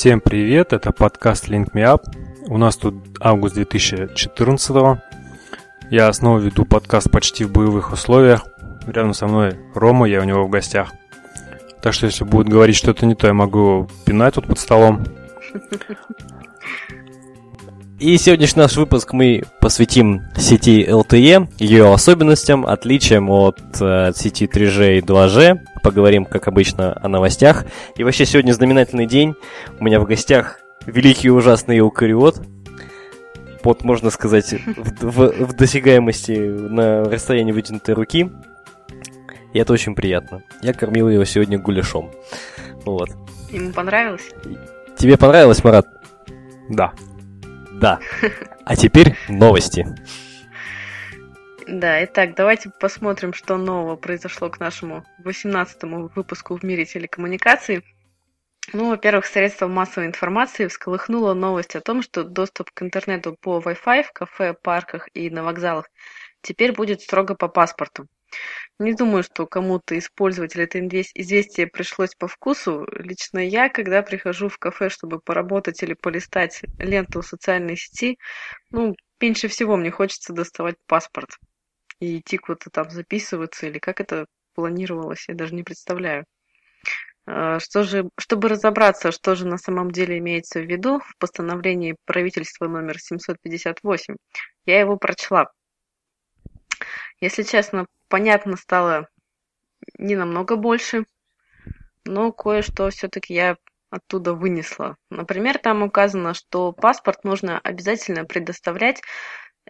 [0.00, 2.04] Всем привет, это подкаст Link Me Up.
[2.46, 4.98] У нас тут август 2014
[5.90, 8.46] Я снова веду подкаст почти в боевых условиях.
[8.86, 10.92] Рядом со мной Рома, я у него в гостях.
[11.82, 15.04] Так что если будет говорить что-то не то, я могу пинать тут под столом.
[18.00, 24.96] И сегодняшний наш выпуск мы посвятим сети LTE, ее особенностям, отличиям от э, сети 3G
[24.96, 25.58] и 2G.
[25.82, 27.66] Поговорим, как обычно, о новостях.
[27.96, 29.34] И вообще сегодня знаменательный день.
[29.78, 32.40] У меня в гостях великий и ужасный Эукариот.
[33.62, 38.30] Под, можно сказать, в, в, в досягаемости на расстоянии вытянутой руки.
[39.52, 40.42] И это очень приятно.
[40.62, 42.12] Я кормил его сегодня гуляшом.
[42.84, 43.10] Вот.
[43.50, 44.30] Ему понравилось?
[44.96, 45.86] Тебе понравилось, Марат?
[46.68, 46.92] Да.
[47.72, 47.98] Да.
[48.64, 49.86] А теперь новости.
[51.66, 57.84] Да, итак, давайте посмотрим, что нового произошло к нашему 18-му выпуску в мире телекоммуникаций.
[58.72, 64.02] Ну, во-первых, средства массовой информации всколыхнула новость о том, что доступ к интернету по Wi-Fi
[64.02, 65.88] в кафе, парках и на вокзалах
[66.42, 68.06] теперь будет строго по паспорту.
[68.80, 72.86] Не думаю, что кому-то из пользователей это известие пришлось по вкусу.
[72.92, 78.16] Лично я, когда прихожу в кафе, чтобы поработать или полистать ленту социальной сети,
[78.70, 81.28] ну, меньше всего мне хочется доставать паспорт
[81.98, 86.24] и идти куда-то там записываться, или как это планировалось, я даже не представляю.
[87.26, 91.96] А, что же, чтобы разобраться, что же на самом деле имеется в виду в постановлении
[92.06, 94.16] правительства номер 758,
[94.64, 95.50] я его прочла.
[97.20, 99.08] Если честно, понятно стало
[99.96, 101.06] не намного больше,
[102.04, 103.56] но кое-что все-таки я
[103.90, 104.96] оттуда вынесла.
[105.10, 109.00] Например, там указано, что паспорт нужно обязательно предоставлять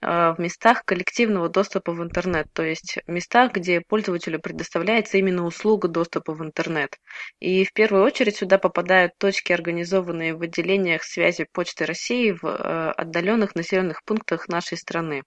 [0.02, 5.44] э, в местах коллективного доступа в интернет, то есть в местах, где пользователю предоставляется именно
[5.46, 6.98] услуга доступа в интернет.
[7.38, 12.90] И в первую очередь сюда попадают точки, организованные в отделениях связи Почты России в э,
[12.90, 15.22] отдаленных населенных пунктах нашей страны.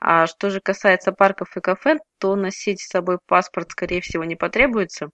[0.00, 4.34] А что же касается парков и кафе, то носить с собой паспорт, скорее всего, не
[4.34, 5.10] потребуется.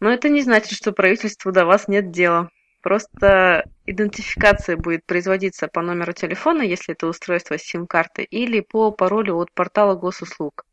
[0.00, 2.50] Но это не значит, что правительству до вас нет дела.
[2.82, 9.36] Просто идентификация будет производиться по номеру телефона, если это устройство с сим-карты, или по паролю
[9.36, 10.64] от портала госуслуг.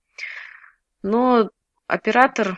[1.03, 1.51] Но
[1.85, 2.57] оператор,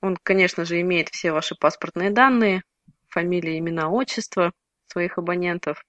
[0.00, 2.62] он, конечно же, имеет все ваши паспортные данные,
[3.08, 4.52] фамилия, имена, отчество
[4.86, 5.82] своих абонентов.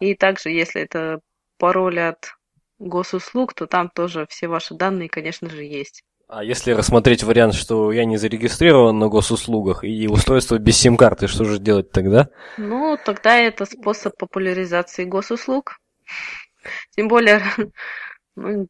[0.00, 1.20] И также, если это
[1.58, 2.37] пароль от
[2.78, 6.02] госуслуг, то там тоже все ваши данные, конечно же, есть.
[6.28, 11.44] А если рассмотреть вариант, что я не зарегистрирован на госуслугах и устройство без сим-карты, что
[11.44, 12.28] же делать тогда?
[12.58, 15.78] Ну, тогда это способ популяризации госуслуг.
[16.90, 17.42] Тем более,
[18.36, 18.68] ну,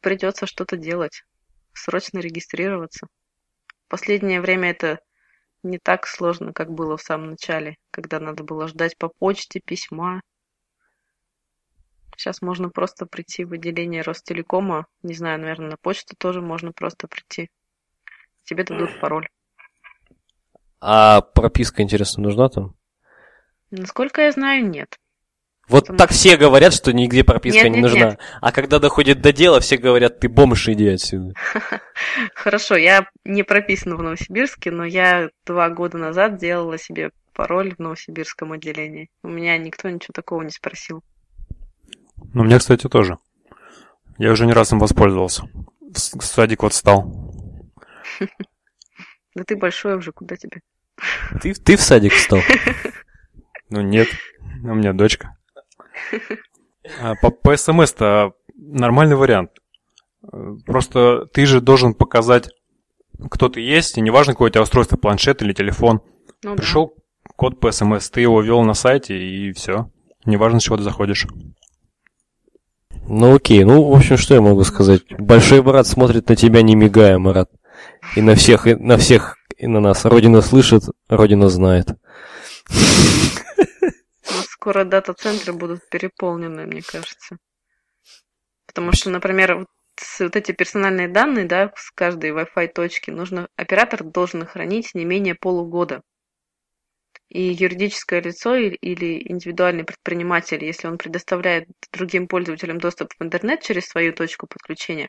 [0.00, 1.22] придется что-то делать,
[1.72, 3.06] срочно регистрироваться.
[3.86, 4.98] В последнее время это
[5.62, 10.22] не так сложно, как было в самом начале, когда надо было ждать по почте письма,
[12.16, 14.86] Сейчас можно просто прийти в отделение Ростелекома.
[15.02, 17.50] Не знаю, наверное, на почту тоже можно просто прийти.
[18.44, 19.28] Тебе дадут пароль.
[20.80, 22.74] А прописка, интересно, нужна там?
[23.70, 24.98] Насколько я знаю, нет.
[25.68, 25.98] Вот Потому...
[25.98, 28.10] так все говорят, что нигде прописка нет, не нет, нужна.
[28.10, 28.20] Нет.
[28.40, 31.34] А когда доходит до дела, все говорят, ты бомж, иди отсюда.
[32.34, 37.80] Хорошо, я не прописана в Новосибирске, но я два года назад делала себе пароль в
[37.80, 39.10] Новосибирском отделении.
[39.24, 41.02] У меня никто ничего такого не спросил.
[42.32, 43.18] Ну, мне, кстати, тоже.
[44.18, 45.48] Я уже не раз им воспользовался.
[45.80, 47.32] В садик вот стал.
[49.34, 50.62] Да ты большой уже, куда тебе?
[51.42, 52.40] Ты, ты в садик встал?
[53.68, 54.06] Ну нет,
[54.62, 55.36] у меня дочка.
[57.00, 59.50] А по, по СМС-то нормальный вариант.
[60.64, 62.48] Просто ты же должен показать,
[63.28, 66.00] кто ты есть, и неважно, какое у тебя устройство, планшет или телефон.
[66.44, 67.30] Ну, Пришел да.
[67.36, 69.90] код по СМС, ты его ввел на сайте, и все.
[70.24, 71.26] Неважно, с чего ты заходишь.
[73.08, 75.02] Ну окей, ну, в общем, что я могу сказать?
[75.18, 77.50] Большой брат смотрит на тебя, не мигая, Марат.
[78.16, 80.04] И на всех, и на всех, и на нас.
[80.04, 81.88] Родина слышит, Родина знает.
[84.22, 87.36] Скоро дата-центры будут переполнены, мне кажется.
[88.66, 89.66] Потому что, например,
[90.18, 95.36] вот, эти персональные данные, да, с каждой Wi-Fi точки, нужно, оператор должен хранить не менее
[95.36, 96.02] полугода.
[97.28, 103.86] И юридическое лицо или индивидуальный предприниматель, если он предоставляет другим пользователям доступ в интернет через
[103.86, 105.08] свою точку подключения,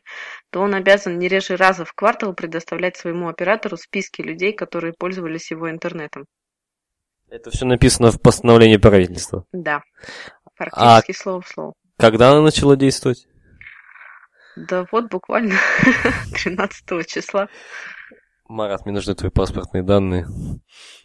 [0.50, 5.50] то он обязан не реже раза в квартал предоставлять своему оператору списки людей, которые пользовались
[5.52, 6.26] его интернетом.
[7.30, 9.44] Это все написано в постановлении правительства.
[9.52, 9.82] Да.
[10.56, 11.72] Практически слово в слово.
[11.98, 13.28] Когда она начала действовать?
[14.56, 15.54] Да вот буквально
[16.34, 17.48] 13 числа.
[18.48, 20.26] Марат, мне нужны твои паспортные данные.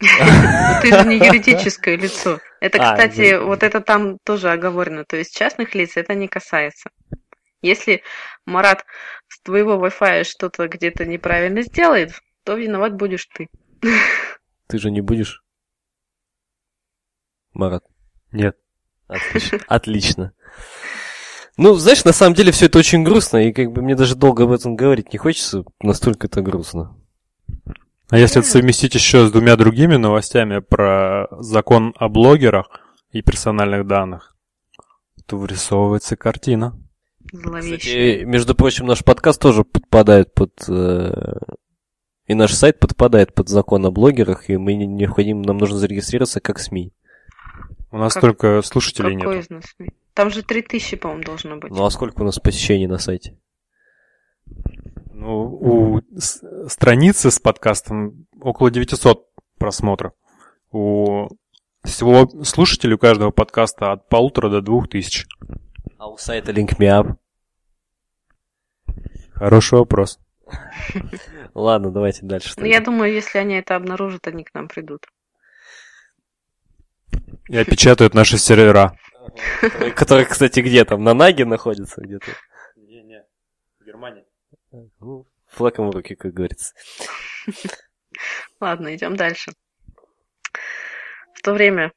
[0.00, 2.40] Ты же не юридическое лицо.
[2.60, 5.04] Это, А, кстати, вот это там тоже оговорено.
[5.04, 6.88] То есть частных лиц это не касается.
[7.60, 8.02] Если
[8.46, 8.84] Марат
[9.28, 12.12] с твоего Wi-Fi что-то где-то неправильно сделает,
[12.44, 13.48] то виноват будешь ты.
[14.66, 15.42] Ты же не будешь?
[17.52, 17.84] Марат.
[18.32, 18.56] Нет.
[19.06, 19.58] Отлично.
[19.68, 20.32] Отлично.
[21.58, 24.44] Ну, знаешь, на самом деле все это очень грустно, и как бы мне даже долго
[24.44, 26.96] об этом говорить не хочется, настолько это грустно.
[28.10, 32.68] А если это совместить еще с двумя другими новостями про закон о блогерах
[33.10, 34.36] и персональных данных,
[35.26, 36.78] то вырисовывается картина.
[37.32, 37.78] Зловещий.
[37.78, 40.52] Кстати, между прочим, наш подкаст тоже подпадает под...
[40.68, 41.12] э,
[42.26, 46.40] И наш сайт подпадает под закон о блогерах, и мы не- необходимо, нам нужно зарегистрироваться
[46.40, 46.92] как СМИ.
[47.90, 49.44] У нас Как- только слушателей Какой нет.
[49.46, 49.64] из нас?
[50.12, 51.70] Там же 3000, по-моему, должно быть.
[51.72, 53.38] Ну а сколько у нас посещений на сайте?
[55.24, 56.02] Ну, у
[56.68, 59.26] страницы с подкастом около 900
[59.58, 60.12] просмотров.
[60.70, 61.28] У
[61.82, 65.26] всего слушателей у каждого подкаста от полутора до двух тысяч.
[65.96, 67.16] А у сайта Link Me Up?
[69.32, 70.20] Хороший вопрос.
[71.54, 72.52] Ладно, давайте дальше.
[72.58, 75.06] Ну, я думаю, если они это обнаружат, они к нам придут.
[77.48, 78.98] И опечатают наши сервера.
[79.96, 81.02] Который, кстати, где там?
[81.02, 82.26] На Наге находится где-то?
[85.00, 86.74] Ну, флаком в руки, как говорится.
[88.60, 89.52] Ладно, идем дальше.
[91.34, 91.92] В то время,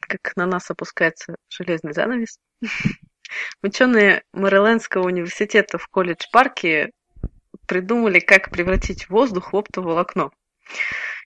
[0.00, 2.38] как на нас опускается железный занавес,
[3.62, 6.92] ученые Мэрилендского университета в колледж-парке
[7.66, 10.30] придумали, как превратить воздух в оптоволокно.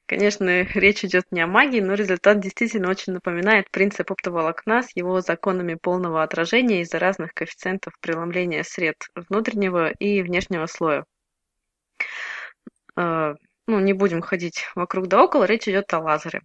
[0.06, 5.20] Конечно, речь идет не о магии, но результат действительно очень напоминает принцип оптоволокна с его
[5.20, 11.04] законами полного отражения из-за разных коэффициентов преломления сред внутреннего и внешнего слоя.
[12.96, 13.34] Э,
[13.66, 16.42] ну, не будем ходить вокруг да около, речь идет о лазере.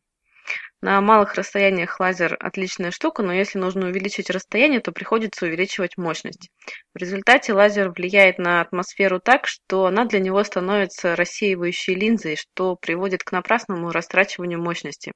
[0.82, 6.50] На малых расстояниях лазер отличная штука, но если нужно увеличить расстояние, то приходится увеличивать мощность.
[6.96, 12.76] В результате лазер влияет на атмосферу так, что она для него становится рассеивающей линзой, что
[12.76, 15.12] приводит к напрасному растрачиванию мощности.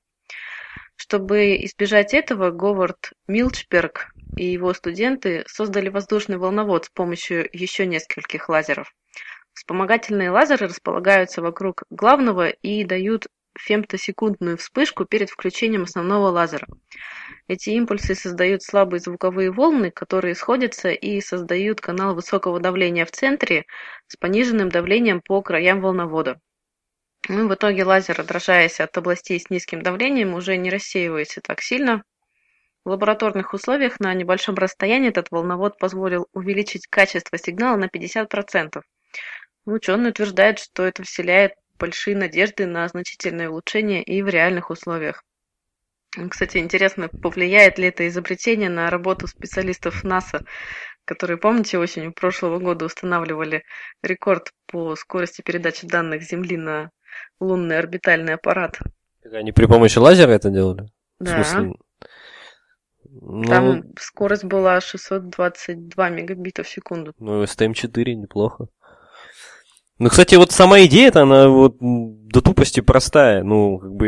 [0.97, 8.49] Чтобы избежать этого, Говард Милчберг и его студенты создали воздушный волновод с помощью еще нескольких
[8.49, 8.93] лазеров.
[9.53, 16.67] Вспомогательные лазеры располагаются вокруг главного и дают фемтосекундную вспышку перед включением основного лазера.
[17.47, 23.65] Эти импульсы создают слабые звуковые волны, которые сходятся и создают канал высокого давления в центре
[24.07, 26.39] с пониженным давлением по краям волновода.
[27.27, 32.03] Ну, в итоге лазер, отражаясь от областей с низким давлением, уже не рассеивается так сильно.
[32.83, 38.83] В лабораторных условиях на небольшом расстоянии этот волновод позволил увеличить качество сигнала на 50%.
[39.65, 45.23] Ученые утверждают, что это вселяет большие надежды на значительное улучшение и в реальных условиях.
[46.29, 50.43] Кстати, интересно, повлияет ли это изобретение на работу специалистов НАСА,
[51.05, 53.63] которые, помните, осенью прошлого года устанавливали
[54.03, 56.91] рекорд по скорости передачи данных Земли на
[57.39, 58.79] лунный орбитальный аппарат.
[59.31, 60.89] Они при помощи лазера это делали?
[61.19, 61.73] В Да, смысле?
[63.21, 67.13] Ну, там скорость была 622 мегабита в секунду.
[67.17, 68.67] ну, STM-4 неплохо.
[69.97, 73.43] Ну, кстати, вот сама идея-то, она вот до тупости простая.
[73.43, 74.07] Ну, как бы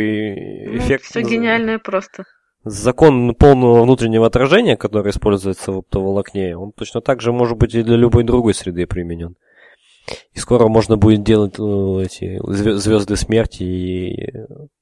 [0.77, 1.05] эффект...
[1.05, 2.25] все гениальное просто.
[2.65, 7.83] Закон полного внутреннего отражения, который используется в оптоволокне, он точно так же может быть и
[7.83, 9.37] для любой другой среды применен.
[10.33, 14.33] И скоро можно будет делать э, эти звезды смерти и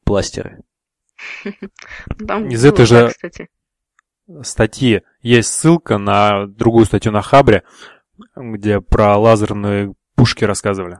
[0.03, 0.63] пластеры.
[2.27, 3.50] Там Из было этой же- кстати.
[4.41, 7.62] Статьи есть ссылка на другую статью на Хабре,
[8.35, 11.00] где про лазерные пушки рассказывали.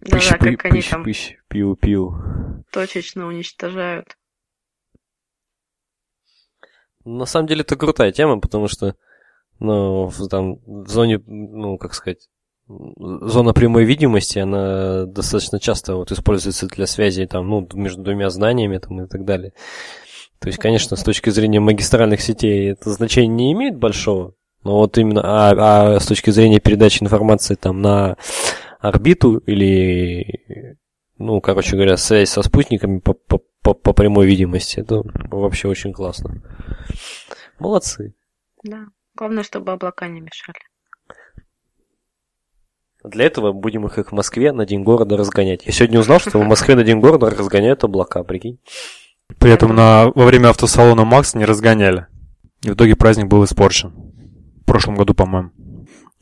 [0.00, 2.64] Да-да, Пыщ, как они пыщ, там пыщ, пиу-пиу.
[2.70, 4.16] точечно уничтожают.
[7.04, 8.96] На самом деле это крутая тема, потому что
[9.58, 12.28] ну, в, там, в зоне, ну, как сказать,
[12.68, 18.78] зона прямой видимости, она достаточно часто вот используется для связи там, ну, между двумя зданиями
[18.78, 19.52] там, и так далее.
[20.40, 24.34] То есть, конечно, с точки зрения магистральных сетей это значение не имеет большого,
[24.66, 28.16] но вот именно, а, а с точки зрения передачи информации там на
[28.80, 30.76] орбиту или,
[31.18, 35.92] ну, короче говоря, связь со спутниками по, по, по, по прямой видимости, это вообще очень
[35.92, 36.42] классно.
[37.60, 38.14] Молодцы.
[38.64, 38.86] Да.
[39.14, 40.58] Главное, чтобы облака не мешали.
[43.04, 45.64] Для этого будем их, их в Москве на День города разгонять.
[45.64, 48.58] Я сегодня узнал, что в Москве на День города разгоняют облака, прикинь.
[49.38, 52.08] При этом на, во время автосалона Макс не разгоняли.
[52.64, 54.05] И в итоге праздник был испорчен.
[54.66, 55.52] В прошлом году, по-моему.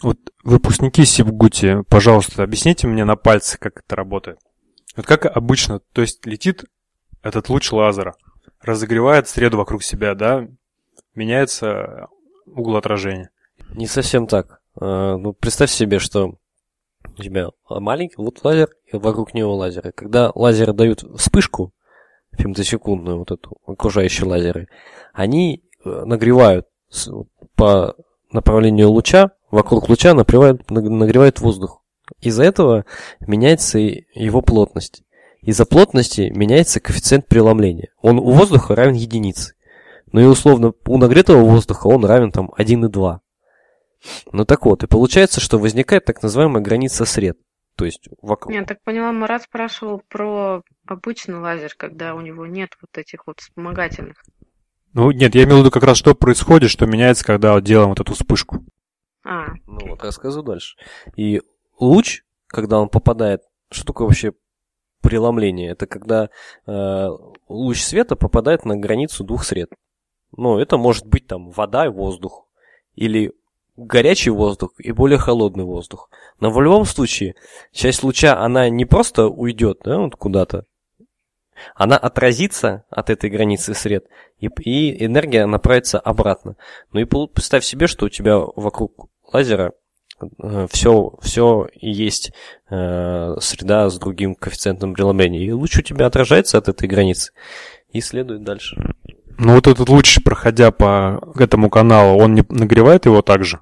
[0.02, 4.38] Вот выпускники Сибгути, пожалуйста, объясните мне на пальце, как это работает.
[4.96, 6.66] Вот как обычно, то есть летит
[7.22, 8.14] этот луч лазера,
[8.60, 10.46] разогревает среду вокруг себя, да,
[11.14, 12.08] меняется
[12.44, 13.30] угол отражения.
[13.70, 14.60] Не совсем так.
[14.78, 16.38] А, ну, представь себе, что
[17.16, 19.92] у тебя маленький вот лазер, и вокруг него лазеры.
[19.92, 21.72] Когда лазеры дают вспышку,
[22.32, 24.68] фемтосекундную, вот эту, окружающие лазеры,
[25.14, 26.66] они э, нагревают
[27.54, 27.96] по
[28.34, 31.82] направлению луча, вокруг луча нагревают, нагревают воздух.
[32.20, 32.84] Из-за этого
[33.20, 35.02] меняется его плотность.
[35.40, 37.88] Из-за плотности меняется коэффициент преломления.
[38.02, 39.54] Он у воздуха равен единице.
[40.12, 43.18] Ну и условно у нагретого воздуха он равен там 1,2.
[44.32, 47.38] Ну так вот, и получается, что возникает так называемая граница сред.
[47.76, 48.54] То есть вокруг...
[48.54, 53.40] Я так поняла, Марат спрашивал про обычный лазер, когда у него нет вот этих вот
[53.40, 54.22] вспомогательных.
[54.94, 58.00] Ну нет, я имел в виду как раз, что происходит, что меняется, когда делаем вот
[58.00, 58.64] эту вспышку.
[59.24, 59.48] А.
[59.66, 60.76] Ну вот, рассказываю дальше.
[61.16, 61.42] И
[61.78, 63.42] луч, когда он попадает...
[63.70, 64.32] Что такое вообще
[65.02, 65.72] преломление?
[65.72, 66.30] Это когда
[66.66, 67.08] э,
[67.48, 69.70] луч света попадает на границу двух сред.
[70.36, 72.46] Ну, это может быть там вода и воздух.
[72.94, 73.32] Или
[73.76, 76.08] горячий воздух и более холодный воздух.
[76.38, 77.34] Но в любом случае,
[77.72, 80.66] часть луча, она не просто уйдет да, вот куда-то,
[81.75, 84.06] она отразится от этой границы сред,
[84.38, 86.56] и, и энергия направится обратно.
[86.92, 89.73] Ну и представь себе, что у тебя вокруг лазера
[90.70, 92.32] все, э, все есть
[92.70, 95.40] э, среда с другим коэффициентом преломления.
[95.40, 97.32] И луч у тебя отражается от этой границы
[97.90, 98.76] и следует дальше.
[99.38, 103.61] Ну вот этот луч, проходя по этому каналу, он не нагревает его также?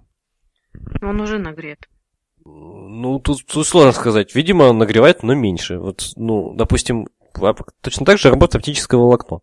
[1.00, 1.88] Он уже нагрет.
[2.44, 4.34] Ну, тут, тут сложно сказать.
[4.34, 5.78] Видимо, он нагревает, но меньше.
[5.78, 7.08] Вот, ну, допустим,
[7.80, 9.42] точно так же работает оптическое волокно.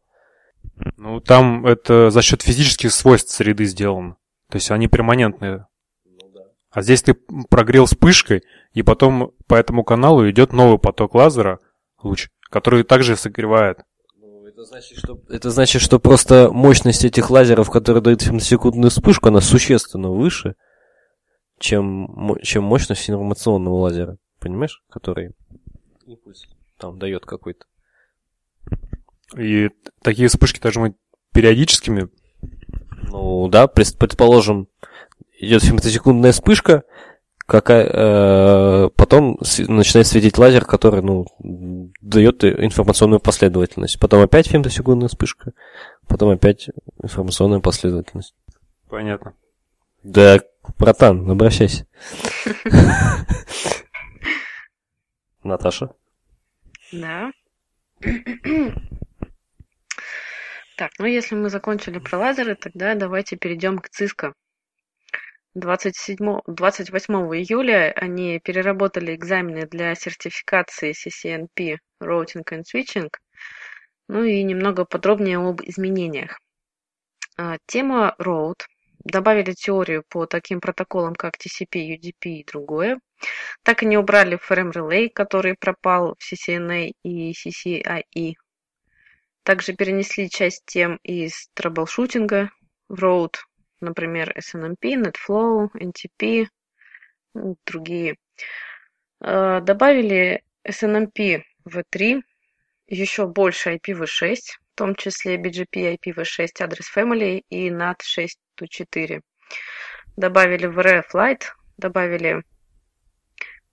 [0.97, 4.15] Ну, там это за счет физических свойств среды сделано.
[4.49, 5.67] То есть они перманентные.
[6.05, 6.41] Ну, да.
[6.71, 7.13] А здесь ты
[7.49, 8.43] прогрел вспышкой,
[8.73, 11.59] и потом по этому каналу идет новый поток лазера,
[12.01, 13.79] луч, который также согревает.
[14.47, 19.39] Это значит, что, это значит, что просто мощность этих лазеров, которые дают секундную вспышку, она
[19.39, 20.55] существенно выше,
[21.59, 24.17] чем, чем мощность информационного лазера.
[24.39, 24.81] Понимаешь?
[24.89, 25.31] Который
[26.05, 26.45] импульс
[26.77, 27.65] там дает какой-то.
[29.37, 29.69] И
[30.01, 30.95] такие вспышки должны быть
[31.33, 32.09] периодическими?
[33.09, 34.67] Ну да, предположим,
[35.39, 36.83] идет фемтосекундная вспышка,
[37.45, 43.99] какая, э, потом начинает светить лазер, который, ну, дает информационную последовательность.
[43.99, 45.53] Потом опять фемтосекундная вспышка,
[46.07, 46.69] потом опять
[47.01, 48.35] информационная последовательность.
[48.89, 49.33] Понятно.
[50.03, 50.39] Да,
[50.77, 51.87] братан, обращайся.
[55.43, 55.91] Наташа?
[56.91, 57.31] Да.
[60.79, 64.33] Так, ну если мы закончили про лазеры, тогда давайте перейдем к ЦИСКО.
[65.53, 73.09] 27, 28 июля они переработали экзамены для сертификации CCNP Routing and Switching,
[74.07, 76.39] ну и немного подробнее об изменениях.
[77.37, 78.61] А, тема Route.
[79.03, 83.01] Добавили теорию по таким протоколам, как TCP, UDP и другое.
[83.63, 88.35] Так и не убрали Frame Relay, который пропал в CCNA и CCIE.
[89.43, 92.51] Также перенесли часть тем из troubleshooting а
[92.87, 93.37] в Route,
[93.81, 96.47] например, SNMP, NetFlow, NTP,
[97.33, 98.17] ну, другие.
[99.21, 102.21] А, добавили SNMP v3,
[102.87, 107.99] еще больше IPv6, в том числе BGP IPv6 адрес Family и NAT
[108.59, 109.21] 6.4.
[110.15, 111.45] Добавили VRF Lite,
[111.77, 112.43] добавили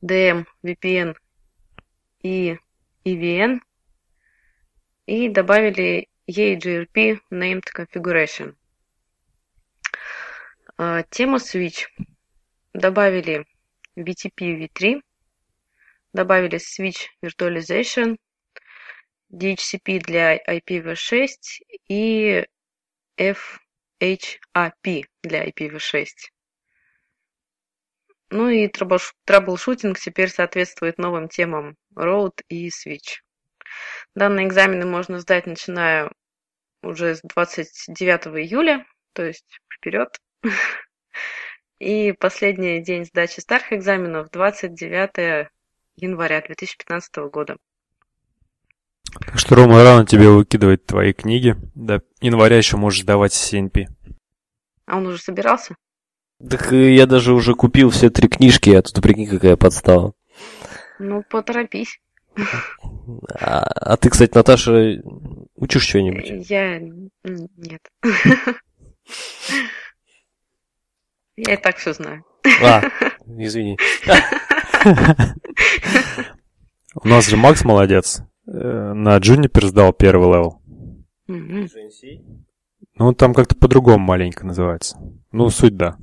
[0.02, 1.16] DM, VPN
[2.23, 2.58] и
[3.04, 3.61] EVN
[5.06, 8.54] и добавили EGRP Named Configuration.
[10.76, 11.86] А, тема Switch.
[12.75, 13.46] Добавили
[13.96, 15.00] VTP v3,
[16.12, 18.16] добавили Switch Virtualization,
[19.32, 21.28] DHCP для IPv6
[21.88, 22.44] и
[23.16, 26.06] FHAP для IPv6.
[28.30, 28.68] Ну и
[29.25, 33.22] траблшутинг теперь соответствует новым темам Road и Switch.
[34.14, 36.11] Данные экзамены можно сдать, начиная
[36.83, 40.09] уже с 29 июля, то есть вперед.
[41.78, 45.49] И последний день сдачи старых экзаменов 29
[45.97, 47.56] января 2015 года.
[49.21, 51.56] Так что, Рома, рано тебе выкидывать твои книги.
[51.75, 53.87] До января еще можешь сдавать CNP.
[54.87, 55.76] А он уже собирался?
[56.49, 60.12] Так э, я даже уже купил все три книжки, а тут прикинь, какая подстава.
[60.99, 61.99] Ну, поторопись.
[63.40, 65.02] А, а ты, кстати, Наташа,
[65.57, 66.49] учишь что-нибудь?
[66.50, 66.78] Я...
[66.81, 67.81] Нет.
[71.37, 72.25] Я и так все знаю.
[72.62, 72.83] А,
[73.26, 73.78] извини.
[77.02, 78.23] У нас же Макс молодец.
[78.47, 80.62] Э, На Juniper сдал первый level.
[82.95, 84.97] Ну, там как-то по-другому маленько называется.
[85.33, 85.99] Ну, суть да.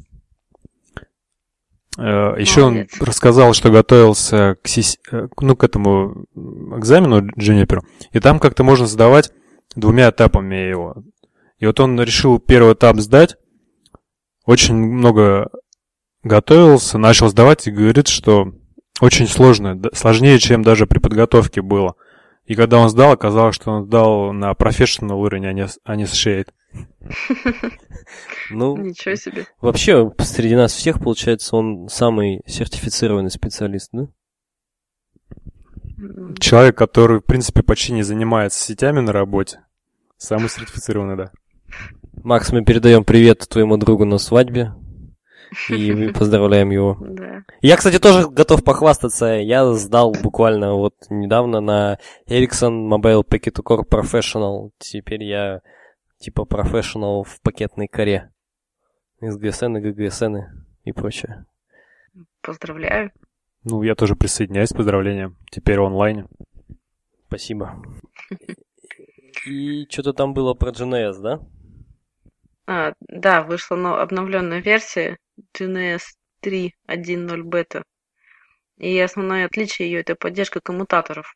[2.39, 7.81] Еще он рассказал, что готовился к, сис- э, ну, к этому экзамену Juniper,
[8.11, 9.31] и там как-то можно сдавать
[9.75, 10.95] двумя этапами его.
[11.59, 13.37] И вот он решил первый этап сдать,
[14.45, 15.49] очень много
[16.23, 18.51] готовился, начал сдавать и говорит, что
[18.99, 21.95] очень сложно, сложнее, чем даже при подготовке было.
[22.45, 26.05] И когда он сдал, оказалось, что он сдал на профессионал уровень, а не, а не
[26.05, 26.53] с шейд.
[28.49, 29.45] Ну, Ничего себе.
[29.61, 34.07] вообще, среди нас всех, получается, он самый сертифицированный специалист, да?
[36.39, 39.59] Человек, который, в принципе, почти не занимается сетями на работе.
[40.17, 41.31] Самый сертифицированный, да.
[42.23, 44.73] Макс, мы передаем привет твоему другу на свадьбе.
[45.69, 46.97] И мы поздравляем его.
[47.01, 47.43] Да.
[47.61, 49.25] Я, кстати, тоже готов похвастаться.
[49.25, 54.71] Я сдал буквально вот недавно на Ericsson Mobile Packet Core Professional.
[54.79, 55.61] Теперь я
[56.23, 58.31] типа professional в пакетной коре.
[59.19, 60.39] Из GSN и GGSN
[60.85, 61.45] и прочее.
[62.41, 63.11] Поздравляю.
[63.63, 65.37] Ну, я тоже присоединяюсь к поздравлениям.
[65.51, 66.27] Теперь в онлайне.
[67.27, 67.81] Спасибо.
[69.45, 71.39] И что-то там было про GNS, да?
[72.65, 75.17] А, да, вышла но- обновленная версия
[75.57, 76.01] GNS
[76.41, 77.83] 3.1.0 бета.
[78.77, 81.35] И основное отличие ее это поддержка коммутаторов.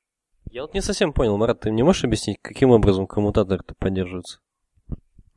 [0.49, 4.39] Я вот не совсем понял, Марат, ты мне можешь объяснить, каким образом коммутатор-то поддерживается?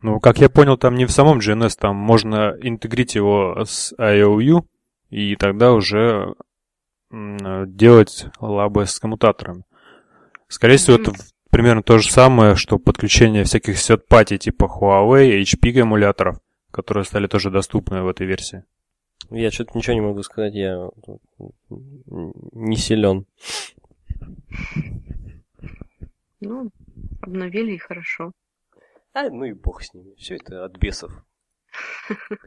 [0.02, 4.64] Ну, как я понял, там не в самом GNS, там можно интегрить его с IOU,
[5.10, 6.34] и тогда уже
[7.10, 9.64] делать лабы с коммутаторами.
[10.48, 11.02] Скорее всего, Мгм.
[11.12, 11.12] это
[11.50, 16.38] примерно то же самое, что подключение всяких сет-пати типа Huawei, HP эмуляторов,
[16.70, 18.64] которые стали тоже доступны в этой версии.
[19.30, 20.88] Я что-то ничего не могу сказать, я
[21.68, 23.26] не силен.
[26.40, 26.70] Ну,
[27.20, 28.32] обновили и хорошо.
[29.12, 30.14] А, ну и бог с ними.
[30.16, 31.12] Все это от бесов.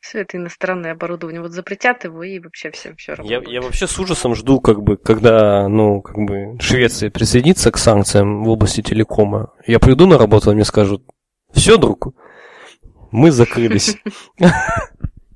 [0.00, 1.42] Все это иностранное оборудование.
[1.42, 3.30] Вот запретят его и вообще всем все равно.
[3.30, 7.76] Я, я вообще с ужасом жду, как бы, когда, ну, как бы, Швеция присоединится к
[7.76, 9.52] санкциям в области телекома.
[9.66, 11.02] Я приду на работу, а мне скажут,
[11.52, 12.14] все, друг,
[13.10, 13.98] мы закрылись.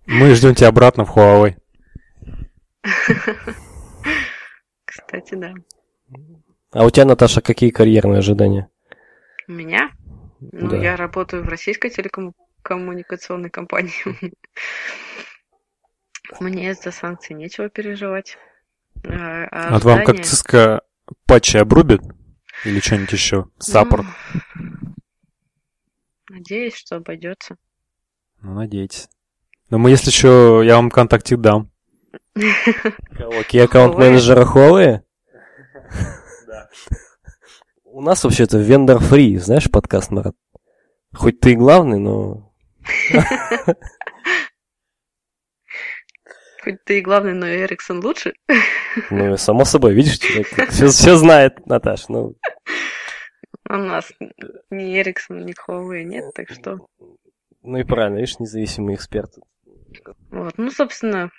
[0.06, 1.54] Мы ждем тебя обратно в Huawei.
[4.84, 5.54] Кстати, да.
[6.72, 8.68] А у тебя, Наташа, какие карьерные ожидания?
[9.52, 9.90] У меня?
[10.40, 10.78] Ну, Да.
[10.78, 13.92] я работаю в российской телекоммуникационной компании.
[16.40, 18.38] Мне из-за санкций нечего переживать.
[19.04, 20.80] А, а А вам как Cisco
[21.26, 22.00] патчи обрубит?
[22.64, 23.44] Или что-нибудь еще?
[23.58, 24.06] Саппорт?
[24.54, 24.94] Ну,
[26.30, 27.56] Надеюсь, что обойдется.
[28.40, 29.10] Ну, надейтесь.
[29.68, 31.70] Но мы, если что, я вам контактик дам.
[32.34, 33.42] Кого?
[33.42, 35.02] Key аккаунт менеджера Huawei?
[37.94, 40.34] У нас вообще-то vendor free, знаешь, подкаст, Марат?
[41.12, 42.50] Хоть ты и главный, но...
[46.62, 48.32] Хоть ты и главный, но Эриксон лучше.
[49.10, 52.34] Ну, само собой, видишь, человек все, все знает, Наташ, ну...
[53.68, 54.10] У нас
[54.70, 56.86] ни Эриксон, ни Huawei нет, так что...
[57.62, 59.34] Ну и правильно, видишь, независимый эксперт.
[60.30, 60.54] Вот.
[60.56, 61.30] Ну, собственно,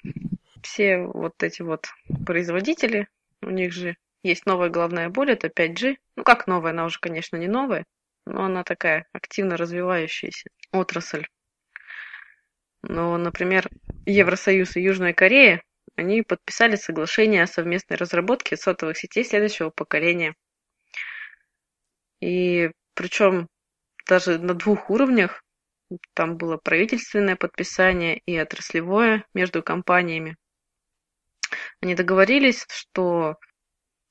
[0.61, 1.87] все вот эти вот
[2.27, 3.07] производители,
[3.41, 5.97] у них же есть новая головная боль, это 5G.
[6.15, 7.85] Ну, как новая, она уже, конечно, не новая,
[8.25, 11.27] но она такая активно развивающаяся отрасль.
[12.81, 13.69] Но, например,
[14.05, 15.61] Евросоюз и Южная Корея,
[15.95, 20.35] они подписали соглашение о совместной разработке сотовых сетей следующего поколения.
[22.19, 23.47] И причем
[24.07, 25.43] даже на двух уровнях
[26.13, 30.37] там было правительственное подписание и отраслевое между компаниями.
[31.81, 33.37] Они договорились, что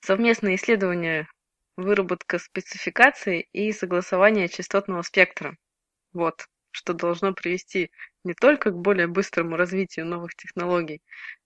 [0.03, 1.29] совместные исследования,
[1.77, 5.57] выработка спецификаций и согласование частотного спектра.
[6.13, 7.91] Вот, что должно привести
[8.25, 11.01] не только к более быстрому развитию новых технологий,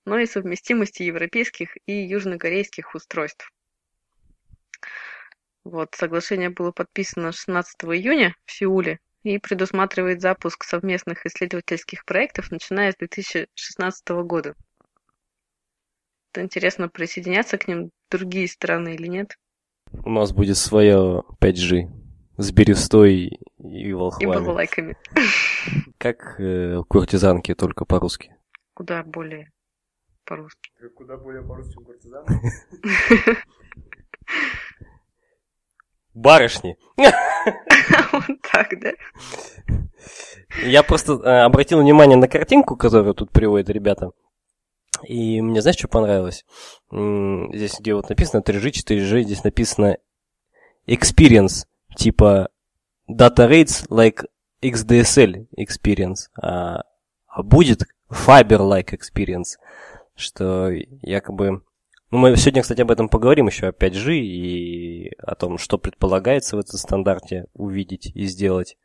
[0.05, 3.53] но и совместимости европейских и южнокорейских устройств.
[5.64, 12.92] Вот, соглашение было подписано 16 июня в Сеуле и предусматривает запуск совместных исследовательских проектов, начиная
[12.92, 14.55] с 2016 года.
[16.42, 19.37] Интересно, присоединятся к ним другие страны или нет?
[20.05, 21.88] У нас будет свое 5G.
[22.38, 24.27] с берестой и И волхвами.
[24.35, 24.96] балалайками.
[25.99, 28.35] Как э, куртизанки, только по-русски.
[28.75, 29.51] Куда более
[30.25, 30.70] по-русски.
[30.96, 32.27] Куда более по-русски, чем куртизан?
[36.14, 36.77] Барышни.
[38.12, 38.92] Вот так, да?
[40.64, 44.11] Я просто э, обратил внимание на картинку, которую тут приводят ребята.
[45.02, 46.44] И мне, знаешь, что понравилось?
[46.90, 49.98] Здесь, где вот написано 3G, 4G, здесь написано
[50.87, 52.48] experience, типа
[53.09, 54.24] data rates like
[54.62, 56.82] XDSL experience, а,
[57.28, 59.59] а будет fiber-like experience,
[60.14, 60.70] что
[61.02, 61.62] якобы...
[62.11, 66.56] Ну, мы сегодня, кстати, об этом поговорим еще о 5G и о том, что предполагается
[66.56, 68.76] в этом стандарте увидеть и сделать.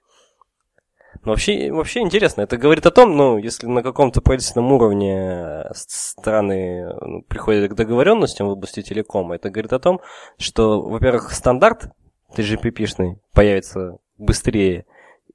[1.24, 2.41] Но вообще, вообще интересно.
[2.41, 7.76] Это говорит о том, ну, если на каком-то правительственном уровне э, страны ну, приходят к
[7.76, 10.02] договоренностям в области телекома, это говорит о том,
[10.38, 11.91] что, во-первых, стандарт
[12.36, 14.86] TGP-шный появится быстрее,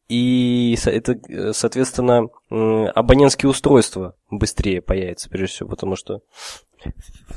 [0.08, 6.20] и это, э, соответственно, абонентские устройства быстрее появятся, прежде всего, потому что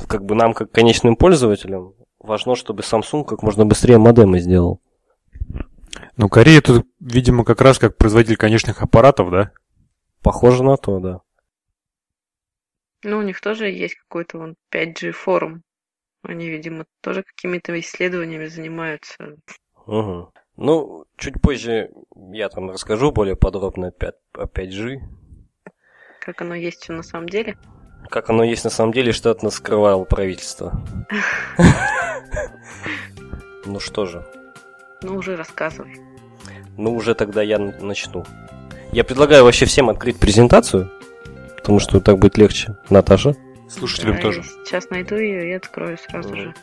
[0.08, 4.82] как бы нам, как конечным пользователям, важно, чтобы Samsung как можно быстрее модемы сделал.
[6.18, 9.52] Ну, Корея тут, видимо, как раз как производитель конечных аппаратов, да?
[10.22, 11.22] Похоже на то, да.
[13.04, 15.64] Ну, у них тоже есть какой-то вон 5G форум.
[16.22, 19.38] Они, видимо, тоже какими-то исследованиями занимаются.
[19.86, 20.34] Угу.
[20.58, 21.90] Ну, чуть позже
[22.34, 25.00] я там расскажу более подробно о 5- о 5G.
[26.20, 27.58] Как оно есть все на самом деле.
[28.10, 30.74] Как оно есть на самом деле, что от нас скрывало правительство.
[33.66, 34.26] Ну что же,
[35.02, 35.98] Ну, уже рассказывай.
[36.78, 38.26] ну уже тогда я начну.
[38.92, 40.92] Я предлагаю вообще всем открыть презентацию,
[41.58, 42.76] потому что так будет легче.
[42.90, 43.36] Наташа?
[43.70, 44.44] Слушателям Да, тоже.
[44.66, 46.54] Сейчас найду ее и открою сразу же.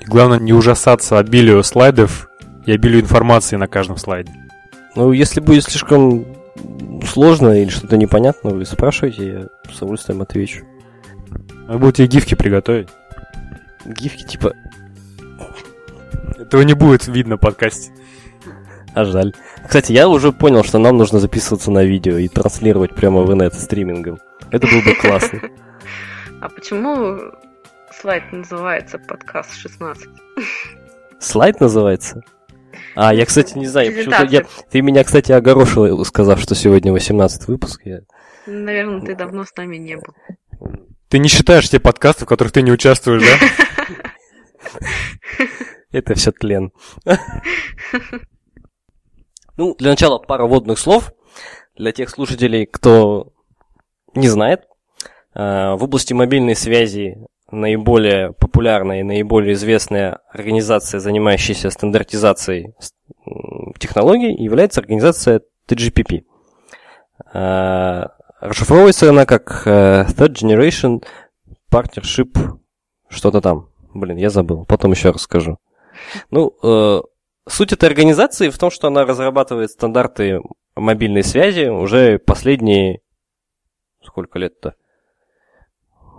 [0.00, 2.30] И главное, не ужасаться обилию слайдов
[2.64, 4.32] и обилию информации на каждом слайде.
[4.96, 6.26] Ну, если будет слишком
[7.06, 10.64] сложно или что-то непонятно, вы спрашивайте, я с удовольствием отвечу.
[11.66, 12.88] Надо будет тебе гифки приготовить.
[13.84, 14.54] Гифки типа
[16.52, 17.92] Этого не будет видно в подкасте.
[18.92, 19.32] А жаль.
[19.64, 23.54] Кстати, я уже понял, что нам нужно записываться на видео и транслировать прямо в инет
[23.54, 24.18] стримингом.
[24.50, 25.40] Это было бы классно.
[26.42, 27.18] А почему
[27.98, 30.10] слайд называется подкаст 16?
[31.20, 32.22] Слайд называется?
[32.96, 33.90] А, я, кстати, не знаю.
[34.28, 34.44] я-.
[34.70, 37.80] Ты меня, кстати, огорошил, сказав, что сегодня 18 выпуск.
[37.86, 38.00] Я...
[38.44, 40.14] Наверное, ты давно с нами не был.
[41.08, 44.78] Ты не считаешь те подкасты, в которых ты не участвуешь, да?
[45.92, 46.72] Это все тлен.
[49.58, 51.12] Ну, для начала пара водных слов.
[51.76, 53.34] Для тех слушателей, кто
[54.14, 54.64] не знает,
[55.34, 57.18] а, в области мобильной связи
[57.50, 62.74] наиболее популярная и наиболее известная организация, занимающаяся стандартизацией
[63.78, 66.24] технологий, является организация TGPP.
[67.34, 71.04] А, Расшифровывается она как э, Third Generation
[71.70, 72.36] Partnership
[73.08, 73.68] что-то там.
[73.94, 75.58] Блин, я забыл, потом еще расскажу.
[76.30, 77.00] Ну, э,
[77.48, 80.40] суть этой организации в том, что она разрабатывает стандарты
[80.74, 83.00] мобильной связи уже последние...
[84.04, 84.74] Сколько лет-то?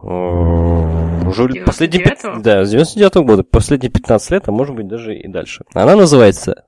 [0.03, 2.03] Э, Уже последние...
[2.03, 2.41] пят- 99-го?
[2.41, 3.43] Да, с 99 года.
[3.43, 5.63] Последние 15 лет, а может быть даже и дальше.
[5.73, 6.65] Она называется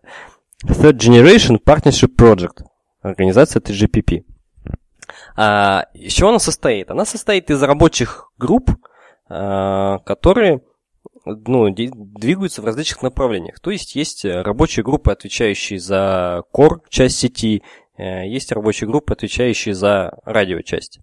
[0.64, 2.64] Third Generation Partnership Project.
[3.02, 4.24] Организация TGPP.
[5.36, 6.90] А, из чего она состоит?
[6.90, 8.72] Она состоит из рабочих групп,
[9.30, 10.62] а, которые
[11.26, 13.60] ну, двигаются в различных направлениях.
[13.60, 17.64] То есть есть э, рабочие группы, отвечающие за core часть сети,
[17.98, 21.00] э, есть рабочие группы, отвечающие за радиочасть.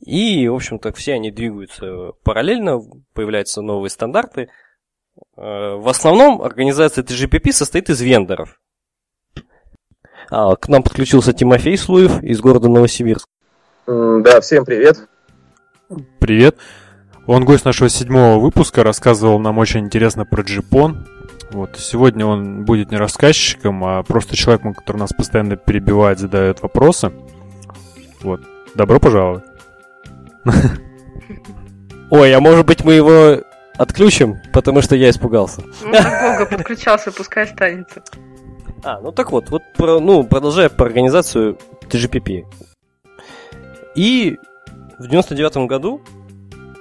[0.00, 2.80] И, в общем-то, все они двигаются параллельно,
[3.14, 4.48] появляются новые стандарты.
[5.36, 8.60] Э, В основном организация TGPP состоит из вендоров.
[10.30, 13.26] А, к нам подключился Тимофей Слуев из города Новосибирск.
[13.86, 15.08] Да, всем привет.
[16.20, 16.56] Привет.
[17.26, 21.06] Он гость нашего седьмого выпуска, рассказывал нам очень интересно про джипон.
[21.50, 21.76] Вот.
[21.78, 27.12] Сегодня он будет не рассказчиком, а просто человеком, который нас постоянно перебивает, задает вопросы.
[28.22, 28.40] Вот.
[28.74, 29.44] Добро пожаловать.
[32.10, 33.42] Ой, а может быть мы его
[33.76, 35.62] отключим, потому что я испугался.
[35.82, 38.02] Ну, долго подключался, пускай останется.
[38.82, 42.46] А, ну так вот, вот про, ну, продолжая про организацию TGPP.
[43.94, 44.38] И
[44.98, 46.00] в 99 году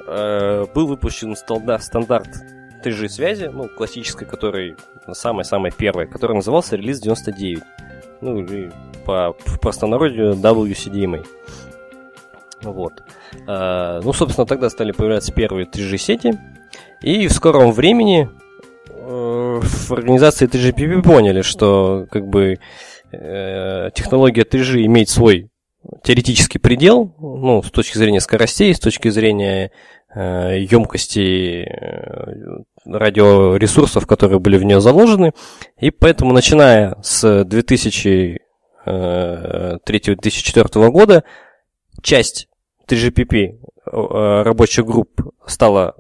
[0.10, 2.30] э, был выпущен сталда- стандарт
[2.84, 4.76] 3G связи, ну, классической, который
[5.12, 7.63] самый-самый первый, который назывался релиз 99.
[8.22, 8.72] Ну, или
[9.06, 11.26] по, простонародью WCDMA.
[12.62, 13.04] Вот.
[13.48, 16.39] Э, ну, собственно, тогда стали появляться первые 3G сети.
[17.02, 18.30] И в скором времени
[18.89, 22.60] э, в организации 3GPP поняли, что как бы
[23.12, 25.50] э, технология 3G имеет свой
[26.04, 29.72] теоретический предел, ну, с точки зрения скоростей, с точки зрения
[30.15, 35.34] емкости э, радиоресурсов, которые были в нее заложены.
[35.78, 38.39] И поэтому, начиная с 2003-2004
[38.86, 41.24] э, года,
[42.02, 42.48] часть
[42.88, 45.95] 3GPP э, рабочих групп стала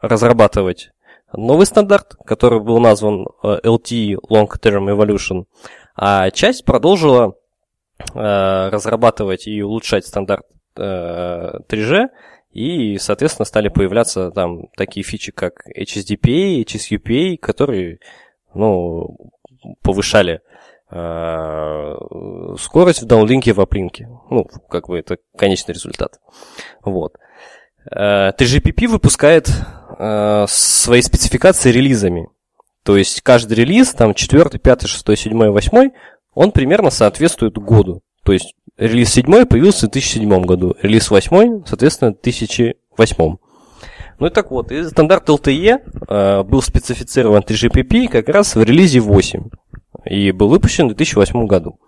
[0.00, 0.92] разрабатывать
[1.34, 5.44] новый стандарт, который был назван LTE Long Term Evolution,
[5.94, 7.34] а часть продолжила
[8.14, 10.44] Э, разрабатывать и улучшать стандарт
[10.76, 12.08] 3G, э,
[12.52, 17.98] и, соответственно, стали появляться там такие фичи, как HSDPA, HSUPA, которые,
[18.54, 19.32] ну,
[19.82, 20.40] повышали
[20.90, 21.94] э,
[22.58, 24.08] скорость в даунлинке в аплинке.
[24.30, 26.20] Ну, как бы это конечный результат.
[26.84, 27.16] Вот.
[27.90, 29.48] 3GPP выпускает
[30.46, 32.28] свои спецификации релизами.
[32.84, 35.90] То есть каждый релиз, там 4, 5, 6, 7, 8,
[36.34, 38.02] он примерно соответствует году.
[38.24, 43.36] То есть релиз 7 появился в 2007 году, релиз 8, соответственно, в 2008.
[44.18, 49.00] Ну и так вот, и стандарт LTE э, был специфицирован 3GPP как раз в релизе
[49.00, 49.48] 8
[50.04, 51.78] и был выпущен в 2008 году.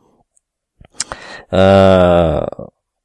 [1.50, 2.46] Э,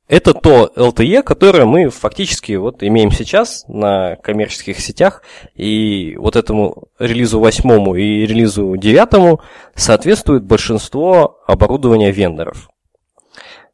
[0.07, 5.21] это то LTE, которое мы фактически вот имеем сейчас на коммерческих сетях,
[5.53, 9.41] и вот этому релизу восьмому и релизу девятому
[9.75, 12.68] соответствует большинство оборудования вендоров.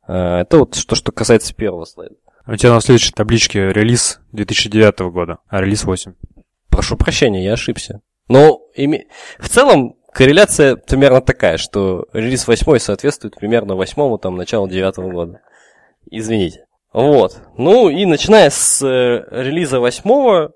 [0.08, 2.16] Э, это вот что, что касается первого слайда.
[2.48, 6.14] У тебя на следующей табличке релиз 2009 года, а релиз 8.
[6.70, 8.02] Прошу прощения, я ошибся.
[8.28, 9.08] Но име...
[9.40, 15.42] в целом корреляция примерно такая, что релиз 8 соответствует примерно 8 там, началу 9 года.
[16.12, 16.66] Извините.
[16.94, 17.42] Вот.
[17.58, 20.54] Ну и начиная с э, релиза восьмого,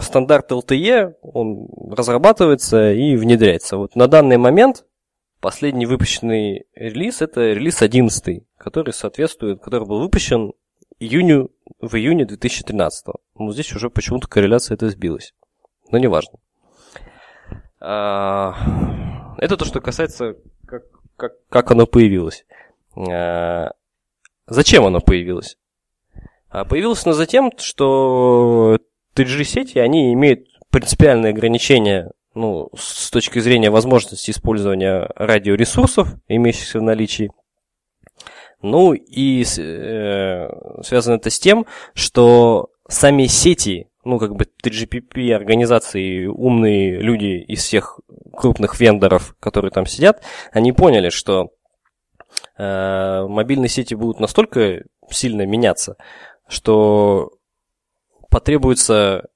[0.00, 3.76] стандарт LTE, он разрабатывается и внедряется.
[3.76, 4.84] Вот на данный момент
[5.44, 10.54] последний выпущенный релиз это релиз 11, который соответствует, который был выпущен
[10.98, 11.50] июню,
[11.82, 13.08] в июне 2013.
[13.34, 15.34] Ну, здесь уже почему-то корреляция это сбилась.
[15.90, 16.38] Но неважно.
[17.78, 18.54] А,
[19.36, 20.84] это то, что касается, как,
[21.18, 22.46] как, как оно появилось.
[22.96, 23.72] А,
[24.46, 25.58] Зачем оно появилось?
[26.48, 28.78] А появилось оно затем, что
[29.14, 37.30] 3G-сети, они имеют принципиальные ограничения ну, с точки зрения возможности использования радиоресурсов, имеющихся в наличии.
[38.62, 40.48] Ну и э,
[40.82, 47.62] связано это с тем, что сами сети, ну как бы 3GPP организации, умные люди из
[47.62, 48.00] всех
[48.34, 51.50] крупных вендоров, которые там сидят, они поняли, что
[52.56, 55.96] Э, мобильные сети будут настолько сильно меняться,
[56.48, 57.32] что
[58.30, 59.28] потребуется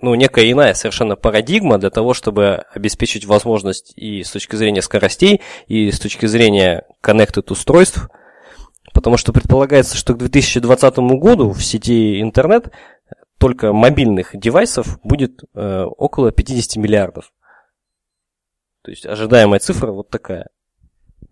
[0.00, 5.40] ну, некая иная совершенно парадигма для того, чтобы обеспечить возможность и с точки зрения скоростей,
[5.66, 8.08] и с точки зрения connected устройств,
[8.92, 12.72] потому что предполагается, что к 2020 году в сети интернет
[13.38, 17.32] только мобильных девайсов будет э, около 50 миллиардов.
[18.82, 20.48] То есть ожидаемая цифра вот такая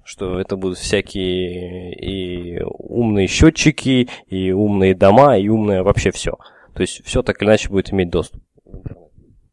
[0.04, 6.32] что это будут всякие и умные счетчики, и умные дома, и умное вообще все.
[6.74, 8.42] То есть все так или иначе будет иметь доступ.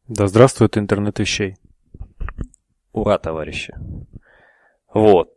[0.09, 1.55] Да здравствует интернет вещей.
[2.93, 3.75] Ура, товарищи.
[4.91, 5.31] Вот.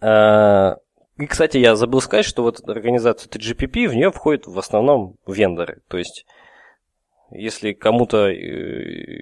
[0.00, 0.76] А,
[1.18, 5.80] и, кстати, я забыл сказать, что вот организация TGPP, в нее входят в основном вендоры.
[5.88, 6.24] То есть
[7.32, 8.36] если кому-то э,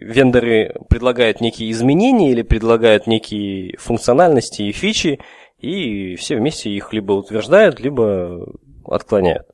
[0.02, 5.18] вендоры предлагают некие изменения или предлагают некие функциональности и фичи,
[5.56, 8.52] и все вместе их либо утверждают, либо
[8.84, 9.46] отклоняют.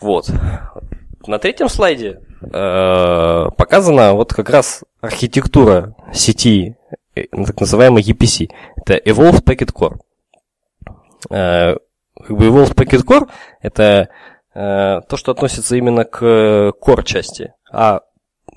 [0.00, 0.30] Вот.
[1.26, 6.76] На третьем слайде э, показана вот как раз архитектура сети,
[7.14, 8.50] э, так называемой EPC.
[8.76, 9.98] Это Evolved Packet Core.
[11.30, 11.76] Э,
[12.16, 13.28] как бы Evolved Packet Core
[13.60, 14.10] это
[14.52, 16.22] Э, то, что относится именно к
[16.80, 18.00] core части, а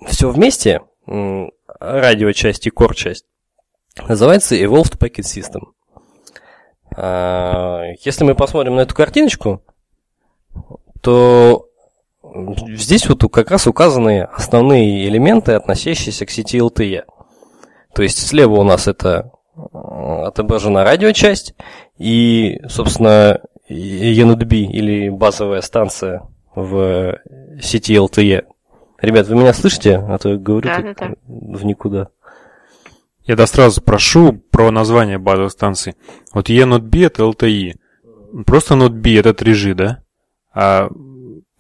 [0.08, 3.26] все вместе, радиочасть и core часть,
[4.08, 5.62] называется Evolved Packet System.
[6.98, 9.62] Э, если мы посмотрим на эту картиночку,
[11.02, 11.70] то
[12.76, 17.04] здесь вот как раз указаны основные элементы, относящиеся к сети LTE.
[17.94, 21.54] То есть слева у нас это э, отображена радиочасть,
[21.98, 26.24] и, собственно, ENUDB или базовая станция
[26.56, 27.20] в
[27.62, 28.46] сети LTE.
[29.00, 29.98] Ребят, вы меня слышите?
[29.98, 31.14] А то я говорю да, да, да.
[31.28, 32.08] в никуда.
[33.26, 35.96] Я да сразу прошу про название базовой станции.
[36.34, 37.76] Вот ENUDB это LTE.
[38.46, 40.04] Просто NodeB это 3G, да?
[40.54, 40.90] А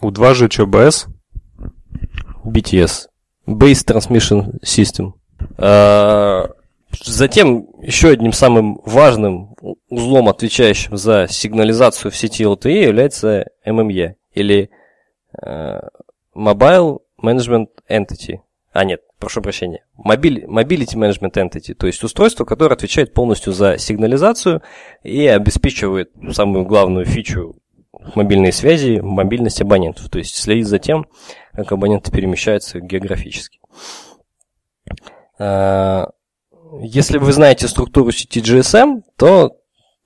[0.03, 1.07] у 2G что?
[2.45, 3.07] BTS.
[3.47, 5.13] Base Transmission System.
[5.57, 6.49] А,
[7.03, 9.55] затем еще одним самым важным
[9.89, 14.69] узлом, отвечающим за сигнализацию в сети LTE, является MME, или
[16.35, 18.39] Mobile Management Entity.
[18.71, 19.85] А, нет, прошу прощения.
[19.97, 24.61] Mobility Management Entity, то есть устройство, которое отвечает полностью за сигнализацию
[25.03, 27.55] и обеспечивает самую главную фичу
[28.15, 31.05] мобильной связи, мобильность абонентов, то есть следит за тем,
[31.53, 33.59] как абоненты перемещаются географически.
[35.39, 36.09] А,
[36.81, 39.57] если вы знаете структуру сети GSM, то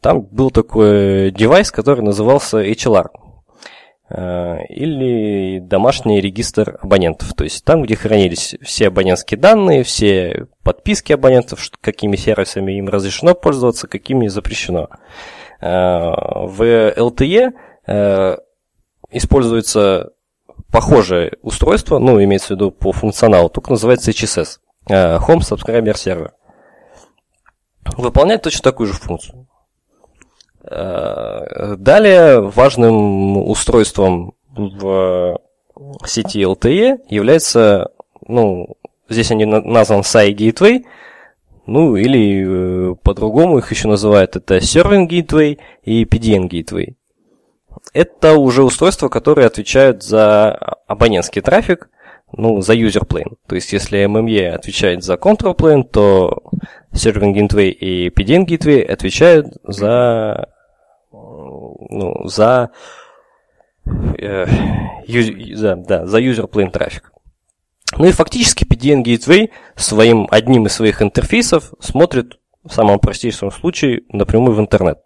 [0.01, 3.07] там был такой девайс, который назывался HLR,
[4.09, 11.11] Э, или домашний регистр абонентов, то есть там, где хранились все абонентские данные, все подписки
[11.11, 14.87] абонентов, какими сервисами им разрешено пользоваться, какими запрещено.
[15.59, 16.13] Э,
[16.45, 17.51] в LTE
[19.09, 20.11] используется
[20.71, 26.31] похожее устройство, ну, имеется в виду по функционалу, только называется HSS, Home Subscriber Server.
[27.95, 29.47] Выполняет точно такую же функцию.
[30.69, 35.39] Э, далее важным устройством в
[36.05, 37.91] сети LTE является,
[38.27, 38.75] ну,
[39.07, 40.83] здесь они назван SAI Gateway,
[41.67, 46.95] ну, или э, по-другому их еще называют, это Serving Gateway и PDN Gateway.
[47.93, 50.53] Это уже устройства, которые отвечают за
[50.87, 51.89] абонентский трафик,
[52.33, 53.37] ну, за user plane.
[53.47, 56.43] То есть, если MME отвечает за control plane, то
[56.93, 60.49] Serving Gateway и PDN Gateway отвечают за
[61.89, 62.71] ну, за,
[64.17, 64.45] э,
[65.55, 67.11] за, да, за user plane трафик.
[67.97, 74.01] Ну и фактически PDN Gateway своим, одним из своих интерфейсов смотрит в самом простейшем случае
[74.09, 74.99] напрямую в интернет.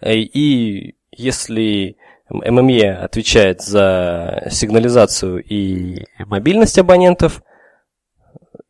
[0.00, 1.96] Э, и если
[2.30, 7.42] MME отвечает за сигнализацию и мобильность абонентов,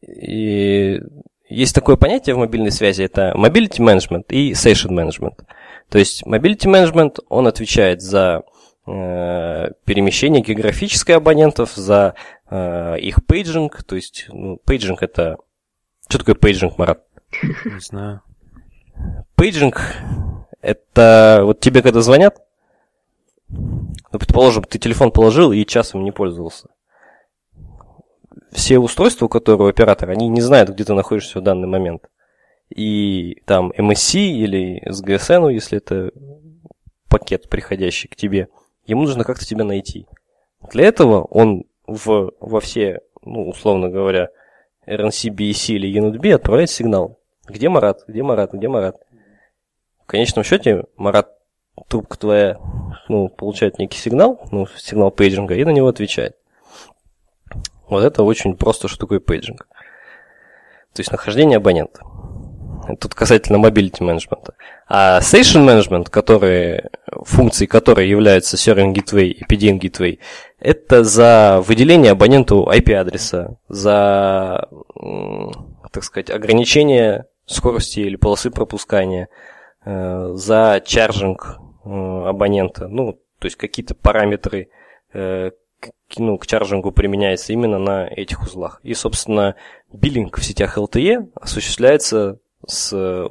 [0.06, 1.00] и
[1.48, 5.44] есть такое понятие в мобильной связи, это mobility management и session management.
[5.88, 8.42] То есть mobility management, он отвечает за
[8.86, 12.14] э, перемещение географическое абонентов, за
[12.50, 15.38] э, их пейджинг, то есть ну, пейджинг это...
[16.08, 17.02] Что такое пейджинг, Марат?
[17.42, 18.22] Не знаю.
[19.34, 19.80] Пейджинг
[20.60, 22.42] это вот тебе когда звонят,
[23.48, 26.68] ну, предположим, ты телефон положил и часом не пользовался
[28.52, 32.08] все устройства, у оператора, они не знают, где ты находишься в данный момент.
[32.74, 36.10] И там MSC или SGSN, если это
[37.08, 38.48] пакет, приходящий к тебе,
[38.86, 40.06] ему нужно как-то тебя найти.
[40.70, 44.28] Для этого он в, во все, ну, условно говоря,
[44.86, 47.18] RNC, BSC или eNodeB отправляет сигнал.
[47.46, 48.04] Где Марат?
[48.06, 48.52] Где Марат?
[48.52, 48.96] Где Марат?
[50.08, 51.28] В конечном счете, Марат,
[51.86, 52.56] трубка твоя,
[53.10, 56.34] ну, получает некий сигнал, ну, сигнал пейджинга, и на него отвечает.
[57.90, 59.68] Вот это очень просто, что такое пейджинг.
[60.94, 62.00] То есть нахождение абонента.
[62.98, 64.54] Тут касательно mobility management а.
[64.88, 66.88] А session management, которые,
[67.26, 70.20] функции которой являются Serving Gateway и PDN Gateway,
[70.58, 74.70] это за выделение абоненту IP-адреса, за,
[75.92, 79.28] так сказать, ограничение скорости или полосы пропускания,
[79.88, 84.68] за чаржинг э, абонента, ну, то есть какие-то параметры,
[85.12, 85.50] э,
[86.16, 88.80] ну, к чарджингу применяется именно на этих узлах.
[88.82, 89.54] И, собственно,
[89.92, 93.28] биллинг в сетях LTE осуществляется с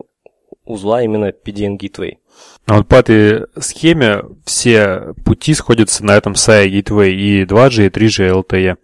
[0.63, 2.17] узла именно PDN Gateway.
[2.65, 7.89] А вот по этой схеме все пути сходятся на этом SAI Gateway и 2G, и
[7.89, 8.77] 3G LTE.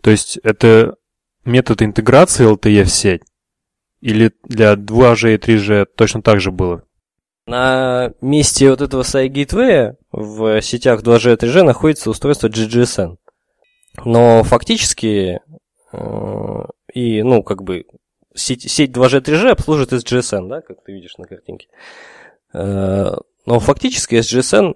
[0.00, 0.96] То есть это
[1.44, 3.22] метод интеграции LTE в сеть?
[4.00, 6.84] Или для 2G и 3G точно так же было?
[7.48, 13.16] На месте вот этого Gateway в сетях 2G и 3G находится устройство GGSN.
[14.04, 15.40] Но фактически
[15.92, 17.86] э, и, ну, как бы
[18.34, 21.68] сеть, сеть 2G, 3G обслуживает SGSN, да, как ты видишь на картинке.
[22.52, 23.14] Э,
[23.46, 24.74] но фактически SGSN,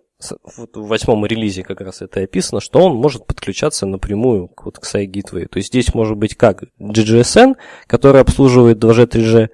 [0.57, 4.95] вот в восьмом релизе как раз это описано, что он может подключаться напрямую вот, к
[4.95, 5.47] Gateway.
[5.47, 7.55] То есть здесь может быть как GGSN,
[7.87, 9.49] который обслуживает 2G, 3G,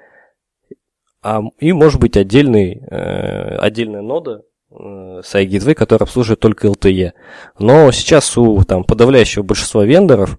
[1.23, 7.13] а, и может быть отдельный, э, отдельная нода, SAI Gateway, который обслуживает только LTE.
[7.59, 10.39] Но сейчас у там, подавляющего большинства вендоров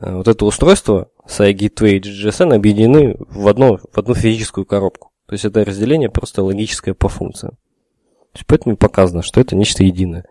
[0.00, 5.12] э, вот это устройство SAI Gateway и GGSN объединены в, одно, в одну физическую коробку.
[5.26, 7.52] То есть это разделение просто логическое по функциям.
[8.32, 10.24] То есть поэтому показано, что это нечто единое.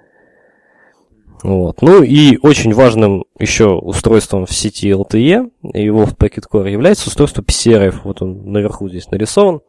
[1.44, 1.82] Вот.
[1.82, 7.42] Ну и очень важным еще устройством в сети LTE и Wolf Packet Core является устройство
[7.42, 8.02] PCRF.
[8.04, 9.62] Вот он наверху здесь нарисован.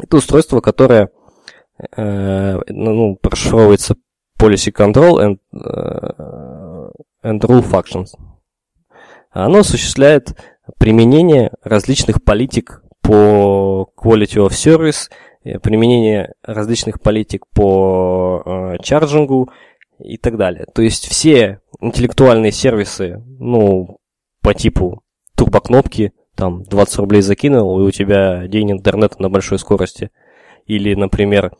[0.00, 1.10] Это устройство, которое
[1.96, 3.96] Э, ну, прошифровывается
[4.38, 6.90] policy control and, uh,
[7.24, 8.14] and rule functions.
[9.30, 10.36] оно осуществляет
[10.78, 15.10] применение различных политик по quality of service,
[15.42, 19.50] э, применение различных политик по э, чарджингу
[19.98, 20.66] и так далее.
[20.72, 23.98] То есть все интеллектуальные сервисы, ну,
[24.42, 25.02] по типу
[25.34, 30.10] турбокнопки, там 20 рублей закинул, и у тебя день интернета на большой скорости.
[30.66, 31.52] Или, например,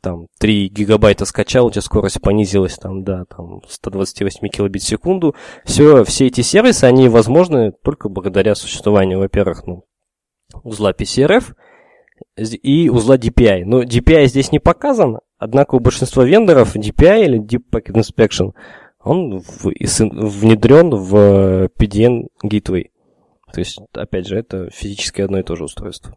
[0.00, 5.34] там 3 гигабайта скачал, у тебя скорость понизилась там до там, 128 килобит в секунду.
[5.64, 9.84] Все, все эти сервисы, они возможны только благодаря существованию, во-первых, ну,
[10.62, 11.54] узла PCRF
[12.36, 13.64] и узла DPI.
[13.64, 18.52] Но DPI здесь не показан, однако у большинства вендоров DPI или Deep Packet Inspection,
[19.02, 22.90] он внедрен в PDN Gateway.
[23.52, 26.16] То есть, опять же, это физически одно и то же устройство.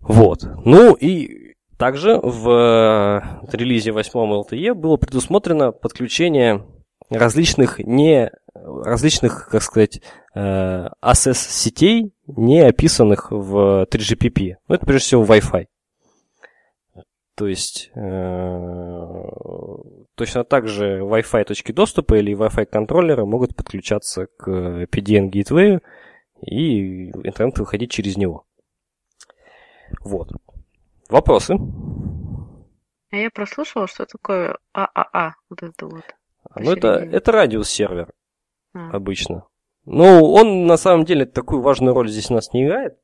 [0.00, 0.44] Вот.
[0.64, 6.64] Ну и также в э, релизе 8 LTE было предусмотрено подключение
[7.10, 10.00] различных не различных, как сказать,
[10.34, 10.88] э,
[12.26, 14.54] не описанных в 3GPP.
[14.68, 15.66] Ну, это прежде всего Wi-Fi.
[17.36, 18.00] То есть э,
[20.20, 24.46] точно так же Wi-Fi точки доступа или Wi-Fi контроллеры могут подключаться к
[24.92, 25.80] PDN Gateway
[26.42, 28.44] и интернет выходить через него.
[30.02, 30.30] Вот.
[31.08, 31.54] Вопросы?
[33.10, 36.04] А я прослушала, что такое ААА, вот это вот.
[36.54, 38.12] Ну, это, это радиус-сервер
[38.74, 38.90] а.
[38.90, 39.46] обычно.
[39.86, 42.98] Ну, он на самом деле такую важную роль здесь у нас не играет.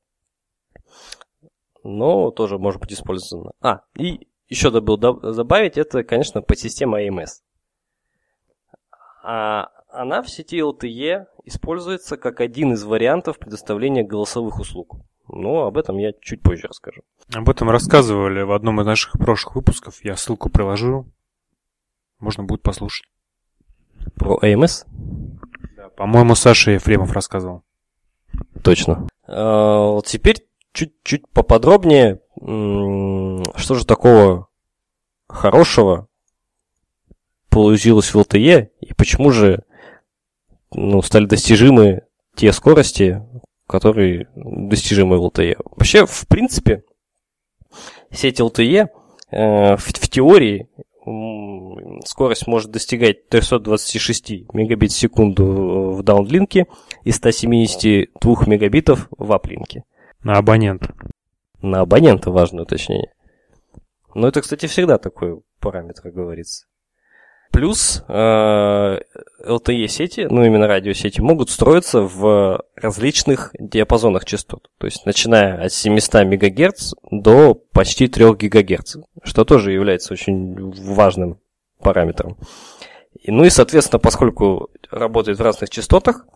[1.82, 3.52] Но тоже может быть использовано.
[3.62, 7.42] А, и еще забыл добавить, это, конечно, подсистема AMS.
[9.22, 14.96] А она в сети LTE используется как один из вариантов предоставления голосовых услуг.
[15.28, 17.02] Но об этом я чуть позже расскажу.
[17.34, 20.04] Об этом рассказывали в одном из наших прошлых выпусков.
[20.04, 21.06] Я ссылку приложу.
[22.20, 23.08] Можно будет послушать.
[24.14, 24.86] Про AMS?
[25.76, 27.64] Да, по-моему, Саша Ефремов рассказывал.
[28.62, 29.08] Точно.
[29.26, 30.45] А, вот теперь
[30.76, 34.48] чуть-чуть поподробнее, что же такого
[35.26, 36.08] хорошего
[37.48, 39.64] получилось в LTE и почему же
[40.72, 42.02] ну, стали достижимы
[42.34, 43.22] те скорости,
[43.66, 45.56] которые достижимы в LTE.
[45.64, 46.84] Вообще, в принципе,
[48.10, 48.88] сеть LTE
[49.30, 50.68] э, в, в теории
[52.04, 56.66] скорость может достигать 326 мегабит в секунду в даунлинке
[57.04, 59.84] и 172 мегабитов в аплинке.
[60.26, 60.92] На абонента.
[61.62, 63.12] На абонента важное уточнение.
[64.12, 66.66] Но это, кстати, всегда такой параметр говорится.
[67.52, 68.98] Плюс э,
[69.46, 74.68] LTE-сети, ну именно радиосети, могут строиться в различных диапазонах частот.
[74.78, 81.38] То есть начиная от 700 МГц до почти 3 ГГц, что тоже является очень важным
[81.78, 82.36] параметром.
[83.14, 86.26] И, ну и, соответственно, поскольку работает в разных частотах,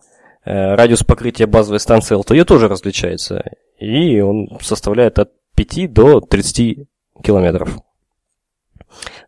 [0.45, 3.43] э, радиус покрытия базовой станции LTE тоже различается,
[3.81, 6.87] и он составляет от 5 до 30
[7.23, 7.79] километров.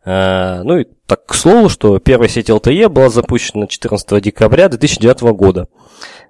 [0.05, 5.21] Э, ну и так, к слову, что первая сеть LTE была запущена 14 декабря 2009
[5.33, 5.69] года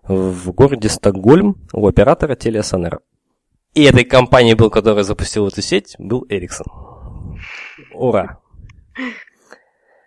[0.03, 2.99] в городе Стокгольм у оператора Телеосонера.
[3.73, 6.65] И этой компанией был, которая запустила эту сеть, был Ericsson.
[7.93, 8.39] Ура!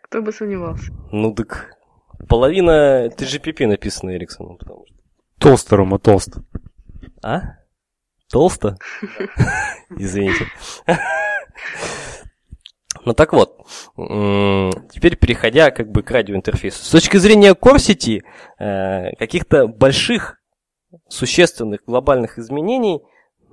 [0.03, 0.93] Кто бы сомневался.
[1.11, 1.75] Ну так,
[2.29, 4.97] половина TGPP написана Эриксоном, потому что...
[5.39, 6.45] Толсто, Рома, толсто.
[7.23, 7.57] А?
[8.31, 8.77] Толсто?
[9.91, 10.47] Извините.
[13.05, 13.65] Ну так вот,
[13.95, 16.83] теперь переходя как бы к радиоинтерфейсу.
[16.83, 18.25] С точки зрения Core сети,
[18.59, 20.41] э, каких-то больших,
[21.09, 23.01] существенных глобальных изменений,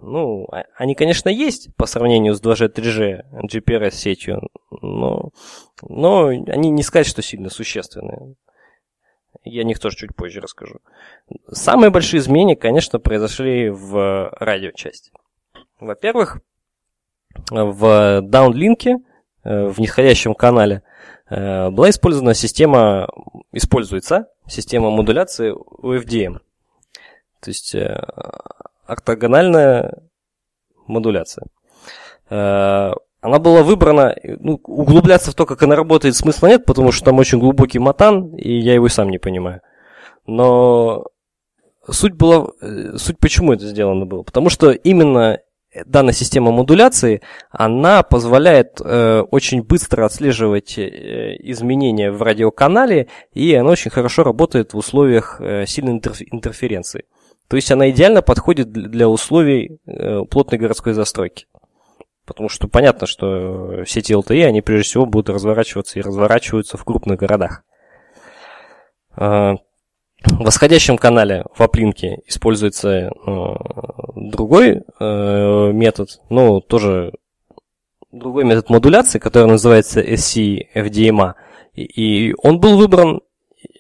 [0.02, 4.42] ну, а, они, конечно, есть по сравнению с 2G, 3G, GPRS сетью,
[4.82, 5.30] но,
[5.82, 8.36] но они не сказать, что сильно существенные.
[9.44, 10.80] Я о них тоже чуть позже расскажу.
[11.52, 15.12] Самые большие изменения, конечно, произошли в радиочасти.
[15.80, 16.40] Во-первых,
[17.50, 18.98] в даунлинке–
[19.44, 20.84] Э, в нисходящем канале,
[21.30, 23.10] э, была использована система,
[23.52, 25.54] используется система модуляции
[25.84, 26.40] UFDM.
[27.42, 28.02] То есть э,
[28.86, 30.02] ортогональная
[30.88, 31.48] модуляция.
[33.24, 37.20] Она была выбрана, ну, углубляться в то, как она работает, смысла нет, потому что там
[37.20, 39.62] очень глубокий матан, и я его сам не понимаю.
[40.28, 41.06] Но
[41.90, 42.50] суть была,
[42.98, 44.24] суть почему это сделано было?
[44.24, 45.40] Потому что именно
[45.86, 53.70] данная система модуляции, она позволяет э, очень быстро отслеживать э, изменения в радиоканале, и она
[53.70, 57.06] очень хорошо работает в условиях э, сильной интерф- интерференции.
[57.48, 61.46] То есть она идеально подходит для условий э, плотной городской застройки.
[62.26, 67.20] Потому что понятно, что сети LTE, они прежде всего будут разворачиваться и разворачиваются в крупных
[67.20, 67.64] городах.
[69.18, 69.56] Э,
[70.24, 73.10] восходящем канале в оплинке используется э,
[74.16, 77.14] другой э, метод, ну, тоже
[78.12, 81.34] другой метод модуляции, который называется SC-FDMA.
[81.74, 83.22] И, он был выбран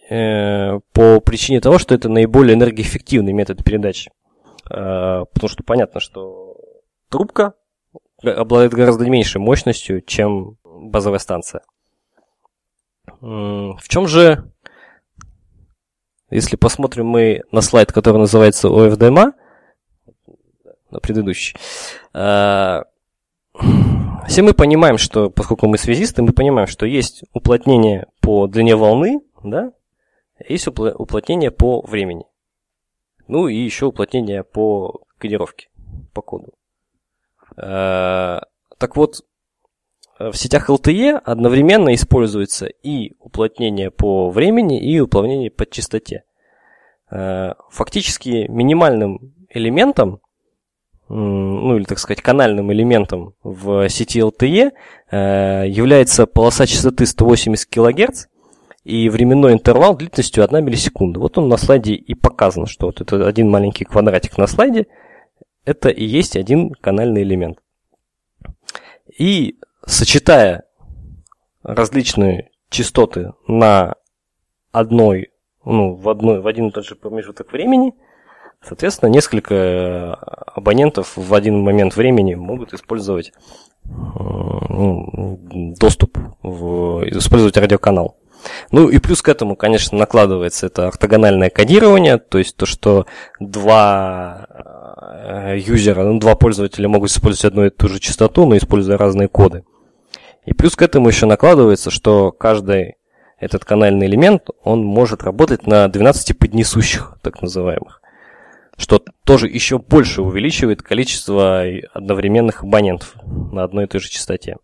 [0.09, 4.11] э, по причине того, что это наиболее энергоэффективный метод передачи.
[4.65, 6.55] Потому что понятно, что
[7.09, 7.53] трубка
[8.31, 11.61] обладает гораздо меньшей мощностью, чем базовая станция.
[13.21, 14.51] В чем же,
[16.29, 19.33] если посмотрим мы на слайд, который называется OFDMA,
[20.89, 21.55] на предыдущий,
[22.13, 22.83] э,
[24.27, 29.21] все мы понимаем, что, поскольку мы связисты, мы понимаем, что есть уплотнение по длине волны,
[29.43, 29.73] да,
[30.47, 32.25] есть уплотнение по времени.
[33.27, 35.69] Ну и еще уплотнение по кодировке,
[36.13, 36.53] по коду.
[37.57, 38.39] Э,
[38.77, 39.21] так вот,
[40.19, 46.23] в сетях LTE одновременно используется и уплотнение по времени, и уплотнение по частоте.
[47.11, 50.19] Э, фактически минимальным элементом,
[51.09, 54.71] ну или, так сказать, канальным элементом в сети LTE
[55.11, 58.25] э, является полоса частоты 180 кГц,
[58.83, 61.19] и временной интервал длительностью 1 миллисекунда.
[61.19, 64.87] Вот он на слайде и показан, что вот это один маленький квадратик на слайде,
[65.65, 67.59] это и есть один канальный элемент.
[69.17, 70.63] И сочетая
[71.61, 73.95] различные частоты на
[74.71, 75.31] одной,
[75.63, 77.93] ну, в, одной, в один и тот же промежуток времени,
[78.61, 83.33] соответственно, несколько абонентов в один момент времени могут использовать
[83.83, 85.39] ну,
[85.77, 88.17] доступ, в, использовать радиоканал.
[88.71, 93.05] Ну и плюс к этому, конечно, накладывается это ортогональное кодирование, то есть то, что
[93.39, 94.82] два э,
[95.55, 99.63] юзера, ну, два пользователя могут использовать одну и ту же частоту, но используя разные коды.
[100.45, 102.95] И плюс к этому еще накладывается, что каждый
[103.43, 108.01] этот канальный элемент, он может работать на 12 поднесущих, так называемых,
[108.77, 111.63] что тоже еще больше увеличивает количество
[111.93, 114.57] одновременных абонентов на одной и той же частоте.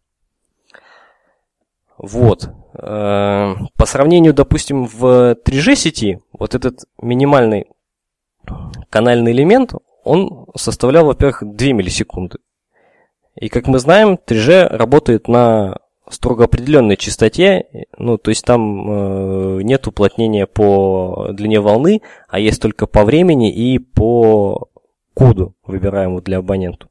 [1.98, 2.50] Вот.
[2.74, 7.68] Э, по сравнению, допустим, в 3G сети, вот этот минимальный
[8.90, 9.74] канальный элемент,
[10.10, 12.40] он составлял, во-первых, 2 миллисекунды.
[13.36, 15.78] И как мы знаем, 3G работает на
[16.10, 22.60] строго определенной частоте, ну, то есть там э, нет уплотнения по длине волны, а есть
[22.60, 24.70] только по времени и по
[25.14, 26.90] коду, выбираемому для абонента.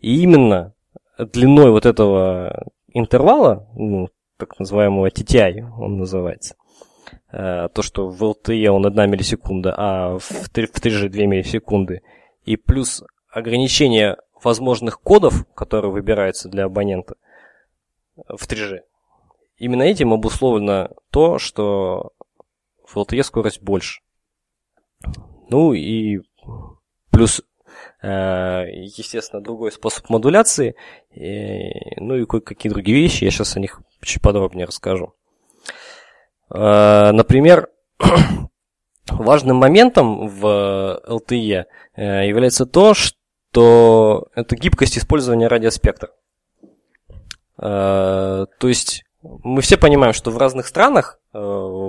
[0.00, 0.74] И именно
[1.16, 6.56] длиной вот этого интервала, ну, так называемого TTI он называется,
[7.30, 12.02] то, что в LTE он 1 миллисекунда, а в 3, в 3G 2 миллисекунды,
[12.44, 17.14] и плюс ограничение возможных кодов, которые выбираются для абонента
[18.16, 18.80] в 3G.
[19.58, 22.12] Именно этим обусловлено то, что
[22.84, 24.00] в LTE скорость больше.
[25.50, 26.20] Ну и
[27.10, 27.42] плюс
[28.02, 30.74] Э, естественно, другой способ модуляции,
[31.14, 35.14] ну и кое-какие другие вещи, я сейчас о них чуть подробнее расскажу.
[36.52, 37.68] Э, например,
[39.08, 41.64] важным моментом в LTE
[41.96, 46.10] э, является то, что это гибкость использования радиоспектра.
[47.56, 51.88] То есть мы все понимаем, что в разных странах не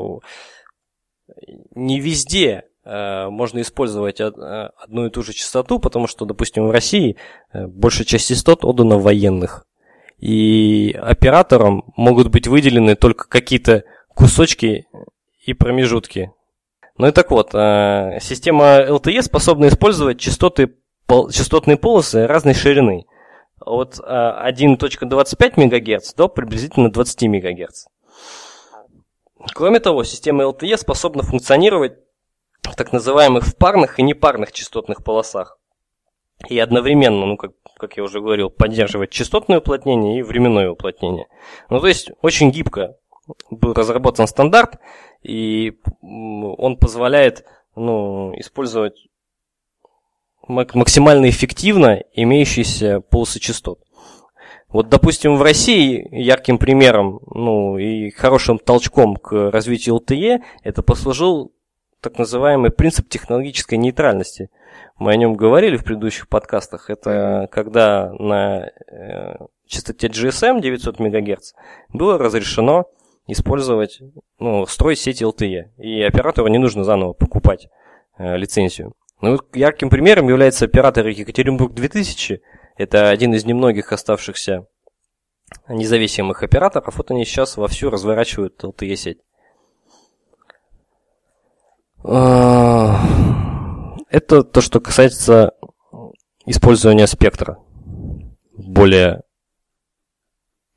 [2.01, 7.15] везде Э, можно использовать э, одну и ту же частоту, потому что, допустим, в России
[7.53, 9.67] э, большая часть частот отдана военных.
[10.17, 13.83] И операторам могут быть выделены только какие-то
[14.21, 14.85] кусочки
[15.45, 16.31] и промежутки.
[16.97, 20.75] Ну и так вот, система LTE способна использовать частоты,
[21.07, 23.07] частотные полосы разной ширины.
[23.59, 27.85] От 1.25 МГц до приблизительно 20 МГц.
[29.55, 31.93] Кроме того, система LTE способна функционировать
[32.61, 35.57] в так называемых в парных и непарных частотных полосах.
[36.47, 41.25] И одновременно, ну, как, как я уже говорил, поддерживать частотное уплотнение и временное уплотнение.
[41.69, 42.97] Ну, то есть, очень гибко
[43.49, 44.79] был разработан стандарт,
[45.21, 47.45] и он позволяет
[47.75, 49.07] ну, использовать
[50.47, 53.79] максимально эффективно имеющиеся полосы частот.
[54.69, 61.51] Вот, допустим, в России ярким примером, ну, и хорошим толчком к развитию LTE это послужил
[61.99, 64.49] так называемый принцип технологической нейтральности.
[64.97, 66.89] Мы о нем говорили в предыдущих подкастах.
[66.89, 69.35] Это когда на э,
[69.67, 71.53] частоте GSM 900 МГц
[71.89, 72.85] было разрешено
[73.31, 73.99] использовать,
[74.39, 75.71] ну, строить сеть LTE.
[75.77, 77.67] И оператору не нужно заново покупать
[78.17, 78.93] э, лицензию.
[79.21, 82.41] Ну, ярким примером является оператор Екатеринбург 2000.
[82.77, 84.65] Это один из немногих оставшихся
[85.67, 86.97] независимых операторов.
[86.97, 89.19] Вот они сейчас вовсю разворачивают LTE-сеть.
[94.09, 95.53] это то, что касается
[96.47, 97.59] использования спектра.
[98.53, 99.21] Более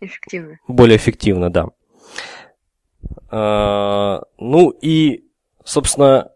[0.01, 0.59] Эффективно.
[0.69, 1.69] более эффективно, да.
[3.31, 5.25] А, ну и,
[5.65, 6.31] собственно,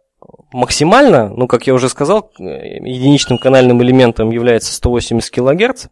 [0.53, 5.87] максимально, ну, как я уже сказал, единичным канальным элементом является 180 кГц.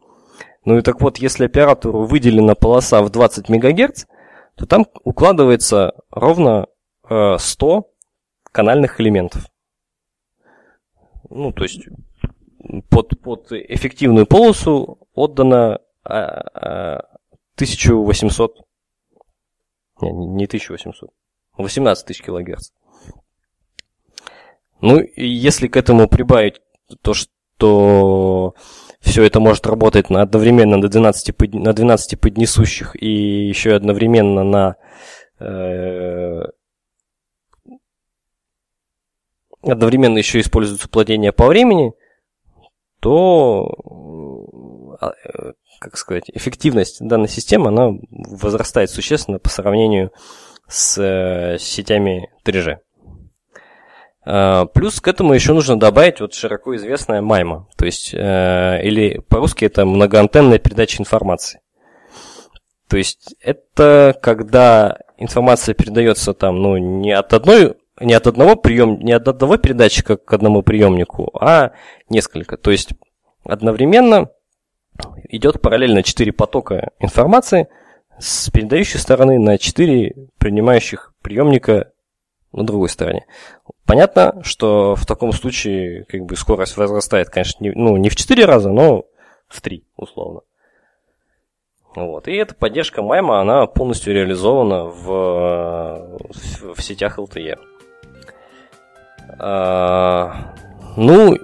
[0.64, 4.06] Ну и так вот, если оператору выделена полоса в 20 МГц,
[4.56, 6.66] то там укладывается ровно
[7.08, 7.88] э, 100
[8.50, 9.46] канальных элементов.
[11.28, 11.86] Ну, то есть
[12.88, 16.18] под, под эффективную полосу отдано а,
[16.54, 17.04] а,
[17.56, 18.65] 1800,
[20.00, 21.10] не, не 1800,
[21.56, 22.70] 18 тысяч килогерц.
[24.80, 26.60] Ну, и если к этому прибавить
[27.02, 28.54] то, что
[29.00, 34.44] все это может работать на одновременно на 12, под, на 12 поднесущих и еще одновременно
[34.44, 34.76] на
[35.38, 36.42] э,
[39.62, 41.92] одновременно еще используется плодение по времени,
[43.00, 50.12] то э, как сказать, эффективность данной системы, она возрастает существенно по сравнению
[50.68, 52.78] с э, сетями 3G.
[54.26, 59.20] Uh, плюс к этому еще нужно добавить вот широко известная майма, то есть, uh, или
[59.28, 61.60] по-русски это многоантенная передача информации.
[62.88, 68.98] То есть это когда информация передается там, ну, не от одной, не от одного прием,
[68.98, 71.70] не от одного передатчика к одному приемнику, а
[72.08, 72.56] несколько.
[72.56, 72.90] То есть
[73.44, 74.30] одновременно
[75.28, 77.68] идет параллельно 4 потока информации
[78.18, 81.92] с передающей стороны на 4 принимающих приемника
[82.52, 83.26] на другой стороне.
[83.84, 88.44] Понятно, что в таком случае как бы скорость возрастает, конечно, не, ну, не в 4
[88.44, 89.04] раза, но
[89.48, 90.40] в 3, условно.
[91.94, 92.28] Вот.
[92.28, 97.58] И эта поддержка Майма, она полностью реализована в, в, в сетях LTE.
[99.38, 100.54] А,
[100.96, 101.36] ну,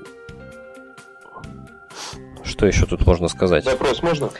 [2.63, 3.65] что еще тут можно сказать?
[3.65, 4.31] Вопрос можно?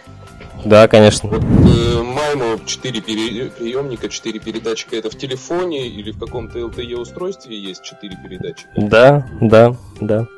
[0.65, 1.29] Да, конечно.
[1.29, 3.47] Вот э, Маймо 4 пере...
[3.47, 8.69] приемника, 4 передатчика это в телефоне или в каком-то LTE устройстве есть 4 передатчика?
[8.77, 10.29] Да, да, да.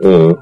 [0.00, 0.32] Э,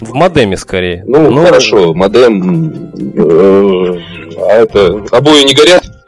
[0.00, 1.04] В модеме скорее.
[1.06, 2.92] ну, хорошо, модем.
[3.16, 4.00] э,
[4.36, 5.06] а это.
[5.10, 6.01] Обои не горят?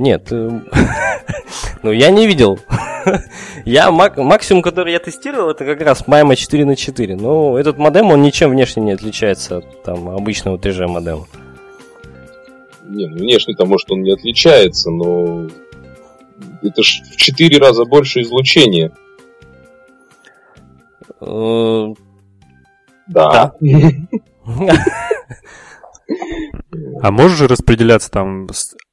[0.00, 0.60] Нет, э,
[1.82, 2.58] ну я не видел.
[3.66, 7.16] Я мак- максимум, который я тестировал, это как раз Майма 4 на 4.
[7.16, 11.26] Но этот модем, он ничем внешне не отличается от там, обычного 3G модема.
[12.84, 15.48] Не, ну, внешне-то, может, он не отличается, но
[16.62, 18.92] это ж в 4 раза больше излучения.
[21.20, 21.86] Э,
[23.06, 23.52] Да.
[27.02, 28.48] А можешь же распределяться там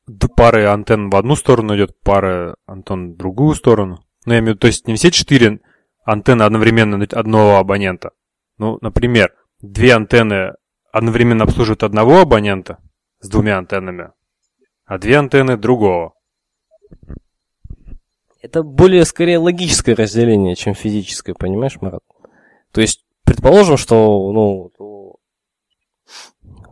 [0.07, 3.99] с д- пары антенн в одну сторону идет, пара антенн в другую сторону?
[4.25, 5.59] Ну, я имею в виду, то есть не все четыре
[6.03, 8.11] антенны одновременно одного абонента.
[8.57, 10.53] Ну, например, две антенны
[10.91, 12.79] одновременно обслуживают одного абонента
[13.19, 14.11] с двумя антеннами,
[14.85, 16.13] а две антенны другого.
[18.41, 22.01] Это более скорее логическое разделение, чем физическое, понимаешь, Марат?
[22.71, 24.71] То есть, предположим, что ну,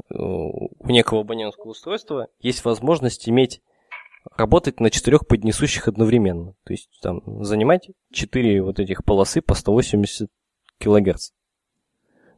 [0.09, 3.61] у некого абонентского устройства есть возможность иметь
[4.35, 6.53] работать на четырех поднесущих одновременно.
[6.63, 10.29] То есть там занимать четыре вот этих полосы по 180
[10.79, 11.31] килогерц.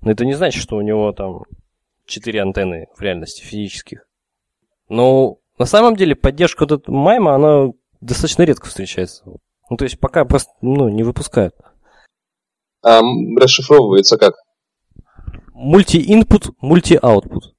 [0.01, 1.43] Но это не значит, что у него там
[2.05, 4.07] четыре антенны в реальности физических.
[4.89, 9.24] Но на самом деле поддержка вот этого майма, она достаточно редко встречается.
[9.70, 11.55] Ну, то есть пока просто ну, не выпускают.
[12.84, 13.01] А
[13.38, 14.36] расшифровывается как?
[15.53, 17.57] Мульти-инпут, мульти-аутпут.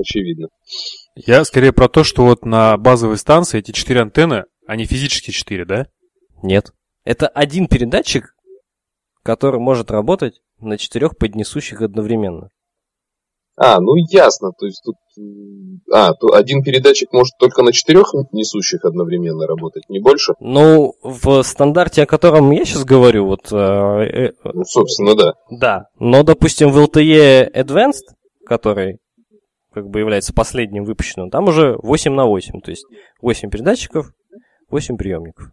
[0.00, 0.48] Очевидно.
[1.14, 5.64] Я скорее про то, что вот на базовой станции эти четыре антенны, они физически четыре,
[5.64, 5.86] да?
[6.42, 6.72] Нет.
[7.04, 8.34] Это один передатчик,
[9.22, 12.48] который может работать на четырех поднесущих одновременно.
[13.56, 14.52] А, ну ясно.
[14.58, 14.96] То есть тут.
[15.92, 20.32] А, то один передатчик может только на четырех несущих одновременно работать, не больше?
[20.40, 25.34] Ну, в стандарте, о котором я сейчас говорю, вот, э, э, Ну, собственно, да.
[25.50, 25.86] да.
[25.98, 28.14] Но, допустим, в LTE Advanced,
[28.46, 28.98] который
[29.72, 32.84] как бы является последним выпущенным, там уже 8 на 8, то есть
[33.20, 34.12] 8 передатчиков,
[34.70, 35.52] 8 приемников.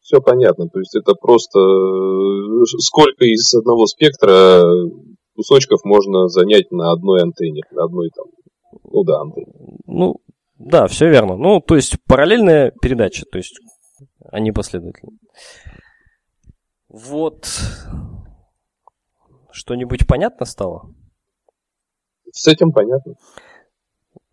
[0.00, 0.68] Все понятно.
[0.68, 4.62] То есть это просто э, сколько из одного спектра
[5.34, 8.26] кусочков можно занять на одной антенне, на одной там.
[8.84, 9.52] Ну да, антенне.
[9.86, 10.16] Ну,
[10.58, 11.36] да, все верно.
[11.36, 13.58] Ну, то есть параллельная передача, то есть
[14.30, 15.12] они последовательно.
[16.88, 17.46] Вот.
[19.50, 20.94] Что-нибудь понятно стало?
[22.32, 23.14] С этим понятно.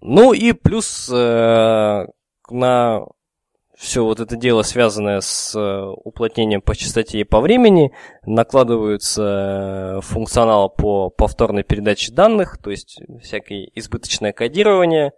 [0.02, 2.08] Ну и плюс э,
[2.50, 3.06] на
[3.80, 7.94] все вот это дело, связанное с э, уплотнением по частоте и по времени,
[8.26, 15.14] накладываются э, функционал по повторной передаче данных, то есть всякое избыточное кодирование,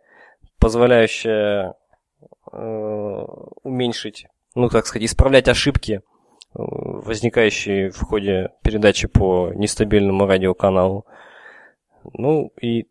[0.60, 1.74] позволяющее
[2.52, 3.26] э,
[3.64, 6.02] уменьшить, ну, так сказать, исправлять ошибки, э,
[6.54, 11.08] возникающие в ходе передачи по нестабильному радиоканалу.
[12.14, 12.88] Ну и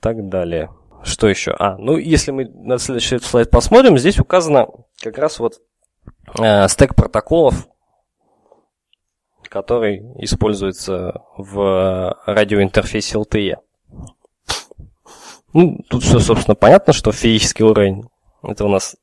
[0.00, 0.70] так далее.
[1.04, 1.54] Что еще?
[1.58, 4.68] А, ну если мы на следующий слайд посмотрим, здесь указано
[5.00, 5.60] как раз вот
[6.38, 7.68] э, стек протоколов,
[9.48, 13.56] который используется в радиоинтерфейсе LTE.
[15.52, 18.08] Ну, тут все, собственно, понятно, что физический уровень–
[18.42, 18.96] это у нас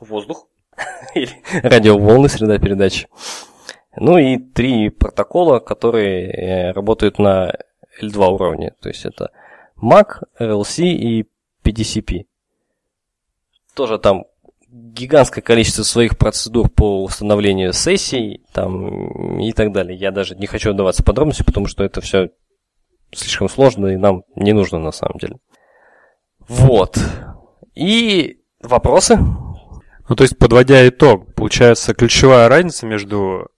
[0.00, 0.46] воздух
[1.14, 1.30] или
[1.62, 3.08] радиоволны, среда передачи.
[3.96, 7.52] Ну и три протокола, которые э, работают на
[8.00, 8.72] L2 уровне.
[8.80, 9.30] То есть это
[9.80, 11.28] MAC, RLC и
[11.62, 12.26] PDCP.
[13.74, 14.24] Тоже там
[14.68, 19.98] гигантское количество своих процедур по установлению сессий там, и так далее.
[19.98, 22.30] Я даже не хочу отдаваться подробности, потому что это все
[23.12, 25.38] слишком сложно и нам не нужно на самом деле.
[26.48, 26.98] Вот.
[27.74, 29.16] И вопросы?
[29.16, 33.48] Ну, то есть, подводя итог, получается, ключевая разница между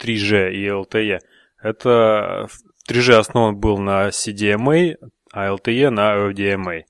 [0.00, 1.20] 3G и LTE,
[1.62, 2.48] это
[2.88, 4.96] 3G основан был на CDMA,
[5.32, 6.82] а LTE на OFDMA.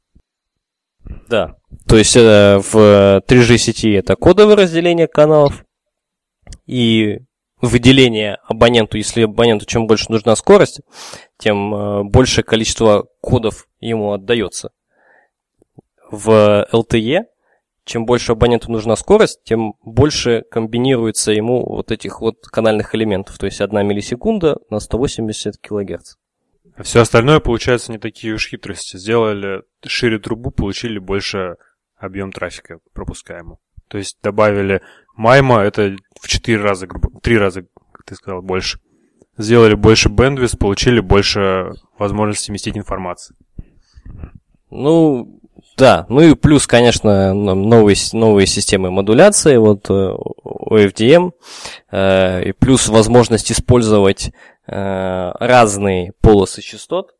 [1.28, 1.56] Да.
[1.86, 5.64] То есть э, в 3G сети это кодовое разделение каналов
[6.66, 7.20] и
[7.60, 10.80] выделение абоненту, если абоненту чем больше нужна скорость,
[11.38, 14.70] тем э, большее количество кодов ему отдается.
[16.10, 17.24] В LTE,
[17.84, 23.46] чем больше абоненту нужна скорость, тем больше комбинируется ему вот этих вот канальных элементов, то
[23.46, 26.16] есть 1 миллисекунда на 180 килогерц.
[26.76, 28.96] А все остальное, получается, не такие уж хитрости.
[28.96, 31.56] Сделали шире трубу, получили больше
[31.96, 33.58] объем трафика пропускаемого.
[33.88, 34.82] То есть добавили
[35.14, 37.62] майма, это в 4 раза, грубо, 3 раза,
[37.92, 38.80] как ты сказал, больше.
[39.36, 43.36] Сделали больше бендвис, получили больше возможности вместить информацию.
[44.70, 45.40] Ну,
[45.76, 51.32] да, ну и плюс, конечно, новые, новые системы модуляции, вот OFDM,
[51.90, 54.32] э, э, и плюс возможность использовать
[54.66, 57.14] Э, разные полосы частот,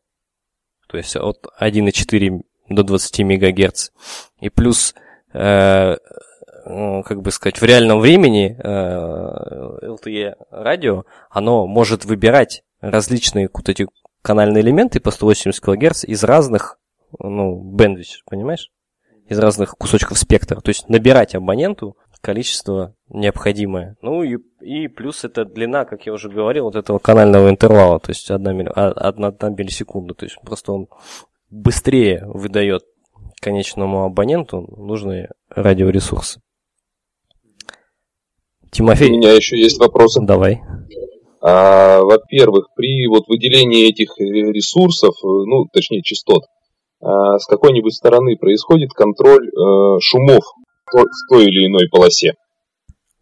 [0.87, 3.91] то есть от 1,4 до 20 МГц,
[4.39, 4.95] и плюс,
[5.31, 5.99] как
[7.21, 13.85] бы сказать, в реальном времени LTE радио, оно может выбирать различные вот эти
[14.23, 16.79] канальные элементы по 180 кГц из разных,
[17.19, 18.71] ну, бендвич, понимаешь?
[19.27, 20.59] Из разных кусочков спектра.
[20.61, 23.97] То есть набирать абоненту количество необходимое.
[24.01, 28.09] Ну и, и плюс это длина, как я уже говорил, вот этого канального интервала, то
[28.09, 30.15] есть одна, милли, одна, одна миллисекунда.
[30.15, 30.87] То есть просто он
[31.51, 32.81] быстрее выдает
[33.41, 36.41] конечному абоненту нужные радиоресурсы.
[38.71, 39.11] Тимофей.
[39.11, 40.19] У меня еще есть вопросы.
[40.23, 40.61] Давай.
[41.41, 46.45] А, во-первых, при вот выделении этих ресурсов, ну, точнее, частот,
[47.37, 50.43] с какой-нибудь стороны происходит контроль э, шумов
[50.91, 52.33] в той или иной полосе.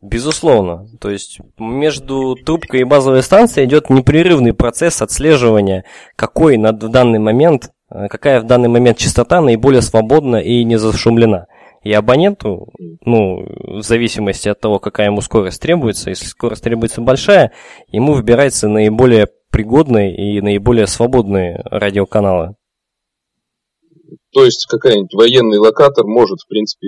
[0.01, 0.85] Безусловно.
[0.99, 5.85] То есть между трубкой и базовой станцией идет непрерывный процесс отслеживания,
[6.17, 11.47] какой на, данный момент, э, какая в данный момент частота наиболее свободна и не зашумлена.
[11.83, 12.69] И абоненту,
[13.05, 13.45] ну,
[13.79, 17.51] в зависимости от того, какая ему скорость требуется, если скорость требуется большая,
[17.89, 22.55] ему выбирается наиболее пригодные и наиболее свободные радиоканалы.
[24.31, 26.87] То есть какая-нибудь военный локатор может, в принципе,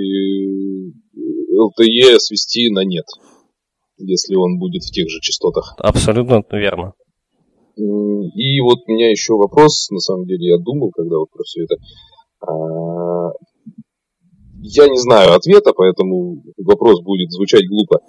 [1.55, 3.05] LTE свести на нет,
[3.97, 5.75] если он будет в тех же частотах.
[5.77, 6.93] Абсолютно верно.
[7.77, 11.63] И вот у меня еще вопрос, на самом деле, я думал, когда вот про все
[11.63, 11.75] это.
[12.41, 13.31] А,
[14.61, 17.99] я не знаю ответа, поэтому вопрос будет звучать глупо.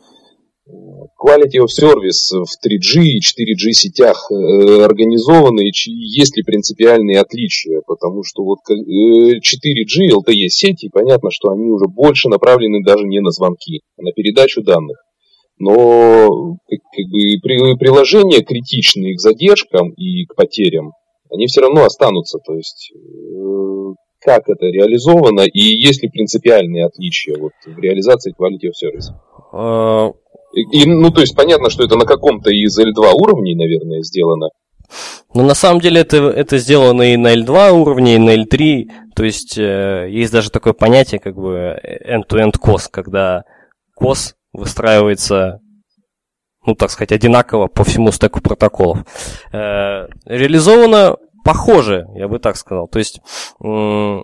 [0.69, 8.25] Quality of Service в 3G и 4G сетях э, организованы, есть ли принципиальные отличия, потому
[8.25, 13.31] что вот 4G, э, LTE сети, понятно, что они уже больше направлены даже не на
[13.31, 14.99] звонки, а на передачу данных.
[15.59, 20.93] Но как бы, приложения критичные к задержкам и к потерям,
[21.31, 22.39] они все равно останутся.
[22.45, 28.71] То есть э, как это реализовано и есть ли принципиальные отличия вот, в реализации Quality
[28.71, 29.13] of Service?
[30.57, 34.49] И, ну, то есть понятно, что это на каком-то из L2 уровней, наверное, сделано.
[35.35, 38.89] Но на самом деле это, это сделано и на L2 уровне, и на L3.
[39.15, 43.45] То есть э, есть даже такое понятие, как бы end-to-end COS, когда
[44.01, 45.61] COS выстраивается,
[46.65, 49.01] ну, так сказать, одинаково по всему стеку протоколов.
[49.53, 52.89] Э, реализовано похоже, я бы так сказал.
[52.89, 53.21] То есть
[53.63, 54.21] э,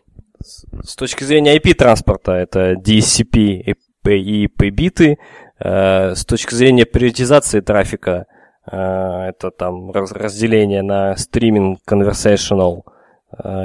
[0.82, 3.74] с точки зрения IP-транспорта это DSCP
[4.04, 5.12] и P-биты.
[5.12, 5.16] Э,
[5.64, 8.26] с точки зрения приоритизации трафика,
[8.70, 12.82] э, это там разделение на стриминг, conversational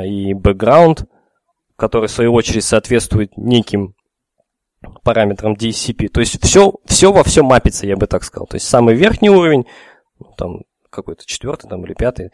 [0.06, 1.08] и background,
[1.76, 3.95] который в свою очередь соответствует неким
[5.04, 6.08] параметрам DCP.
[6.08, 8.48] То есть все, все во все мапится, я бы так сказал.
[8.48, 9.66] То есть самый верхний уровень,
[10.20, 12.32] ну, там какой-то четвертый там, или пятый,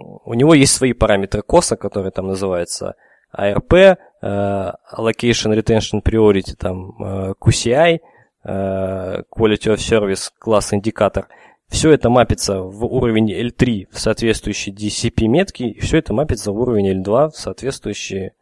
[0.00, 2.94] у него есть свои параметры коса, которые там называются
[3.36, 8.00] ARP, э, Allocation Retention Priority, там э, QCI,
[8.44, 11.28] э, Quality of Service, класс индикатор.
[11.68, 16.58] Все это мапится в уровень L3 в соответствующие DCP метки, и все это мапится в
[16.58, 18.32] уровень L2 в соответствующие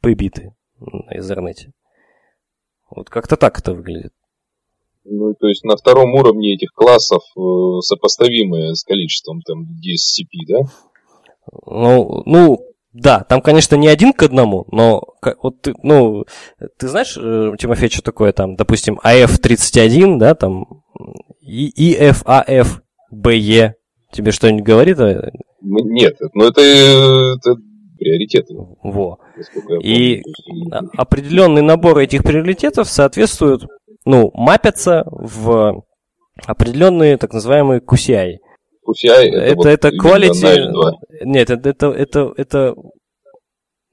[0.00, 1.70] P-биты на Ethernet.
[2.90, 4.12] Вот как-то так это выглядит.
[5.04, 10.60] Ну, то есть на втором уровне этих классов э, сопоставимые с количеством там DSCP, да?
[11.66, 15.02] Ну, ну, да, там, конечно, не один к одному, но
[15.42, 16.24] вот ты, ну,
[16.78, 20.82] ты знаешь, э, Тимофей, что такое там, допустим, AF31, да, там,
[21.40, 22.80] и EFAF,
[23.12, 23.72] BE,
[24.12, 24.98] тебе что-нибудь говорит?
[25.60, 27.56] Нет, но это, это
[27.98, 28.54] приоритеты.
[28.82, 29.18] Во.
[29.82, 30.22] И
[30.96, 33.62] определенный набор этих приоритетов соответствует
[34.04, 35.82] ну, мапятся в
[36.46, 38.36] определенные так называемые QCI.
[38.86, 41.24] QCI это, это, вот это quality...
[41.24, 42.74] Нет, это, это, это, это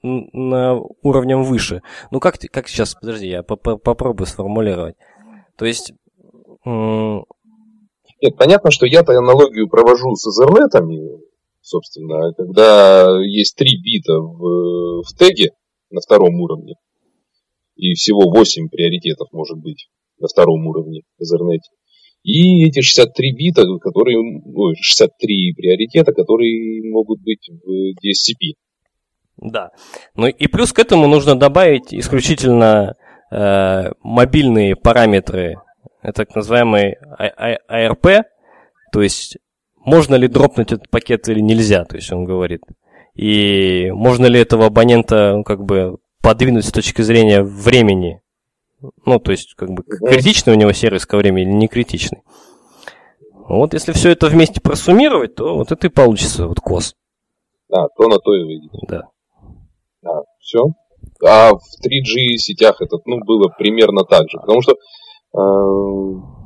[0.04, 1.82] на уровнем выше.
[2.12, 4.96] Ну, как, как сейчас, подожди, я попробую сформулировать.
[5.58, 5.94] То есть...
[6.66, 11.22] Нет, понятно, что я-то аналогию провожу с Ethernet,
[11.62, 15.52] собственно, когда есть три бита в, в теге
[15.90, 16.76] на втором уровне,
[17.76, 19.90] и всего 8 приоритетов может быть
[20.20, 21.62] на втором уровне в Ethernet.
[22.24, 28.58] И эти 63 бита, которые, ой, 63 приоритета, которые могут быть в DSCP.
[29.38, 29.70] Да.
[30.16, 32.96] Ну и плюс к этому нужно добавить исключительно
[33.32, 35.56] э, мобильные параметры,
[36.04, 37.00] так называемые
[37.70, 38.24] ARP,
[38.92, 39.38] то есть
[39.84, 42.62] можно ли дропнуть этот пакет или нельзя, то есть он говорит.
[43.16, 48.21] И можно ли этого абонента ну, как бы подвинуть с точки зрения времени
[49.06, 52.24] ну, то есть, как бы, критичный у него сервис ко времени или не критичный.
[53.48, 56.96] Вот если все это вместе просуммировать, то вот это и получится вот кос.
[57.70, 58.72] Да, то на то и выйдет.
[58.88, 59.02] Да.
[60.02, 60.66] Да, все.
[61.26, 64.40] А в 3G сетях это ну, было примерно так же.
[64.40, 65.38] Потому что э,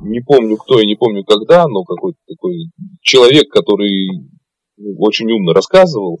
[0.02, 2.70] не помню кто и не помню когда, но какой-то такой
[3.00, 4.28] человек, который
[4.76, 6.18] ну, очень умно рассказывал,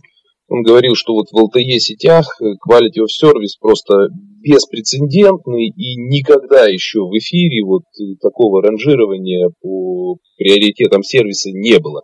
[0.48, 4.08] он говорил, что вот в LTE сетях quality of service просто
[4.40, 7.82] беспрецедентный и никогда еще в эфире вот
[8.20, 12.02] такого ранжирования по приоритетам сервиса не было.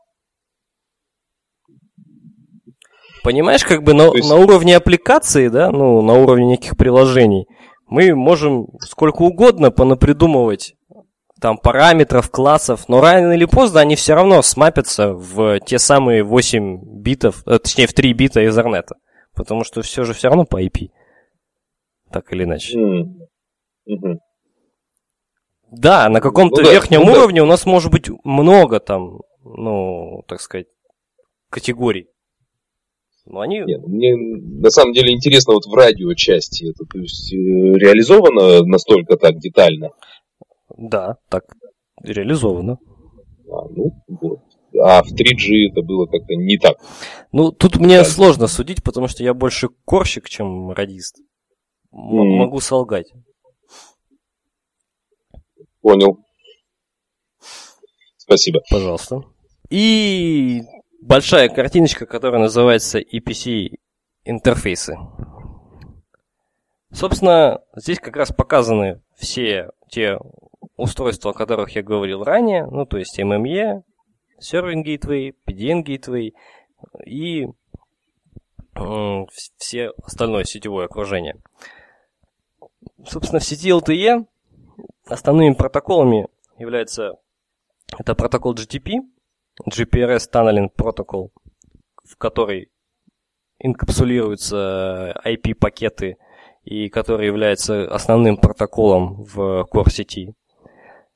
[3.22, 4.28] Понимаешь, как бы на, есть...
[4.28, 7.46] на уровне аппликации, да, ну, на уровне неких приложений,
[7.86, 10.74] мы можем сколько угодно понапридумывать
[11.42, 17.00] там параметров, классов, но рано или поздно они все равно смапятся в те самые 8
[17.02, 18.86] битов, э, точнее в 3 бита Ethernet.
[19.34, 20.90] Потому что все же все равно по IP.
[22.12, 22.78] Так или иначе.
[22.78, 24.18] Mm-hmm.
[25.72, 27.44] Да, на каком-то ну, верхнем ну, уровне да.
[27.44, 30.68] у нас может быть много там, ну, так сказать,
[31.50, 32.06] категорий.
[33.26, 33.60] Но они...
[33.60, 38.64] Нет, мне на самом деле интересно вот в радио части это, то есть э, реализовано
[38.64, 39.90] настолько так детально.
[40.76, 41.44] Да, так
[42.02, 42.78] реализовано.
[43.48, 44.40] А, ну, вот.
[44.80, 46.78] А в 3G это было как-то не так.
[47.30, 48.04] Ну, тут мне да.
[48.04, 51.18] сложно судить, потому что я больше корщик, чем радист.
[51.92, 52.36] М- mm.
[52.38, 53.12] Могу солгать.
[55.82, 56.24] Понял.
[58.16, 58.60] Спасибо.
[58.70, 59.22] Пожалуйста.
[59.68, 60.62] И
[61.02, 63.76] большая картиночка, которая называется EPC
[64.24, 64.96] интерфейсы.
[66.92, 70.18] Собственно, здесь как раз показаны все те
[70.82, 73.82] устройства, о которых я говорил ранее, ну, то есть MME,
[74.40, 76.32] Serving Gateway, PDN Gateway
[77.06, 77.46] и
[78.74, 79.26] э,
[79.56, 81.40] все остальное сетевое окружение.
[83.06, 84.26] Собственно, в сети LTE
[85.06, 86.28] основными протоколами
[86.58, 87.14] является
[87.98, 89.00] это протокол GTP,
[89.68, 91.30] GPRS Tunneling Protocol,
[92.04, 92.70] в который
[93.58, 96.16] инкапсулируются IP-пакеты
[96.64, 100.34] и который является основным протоколом в Core сети.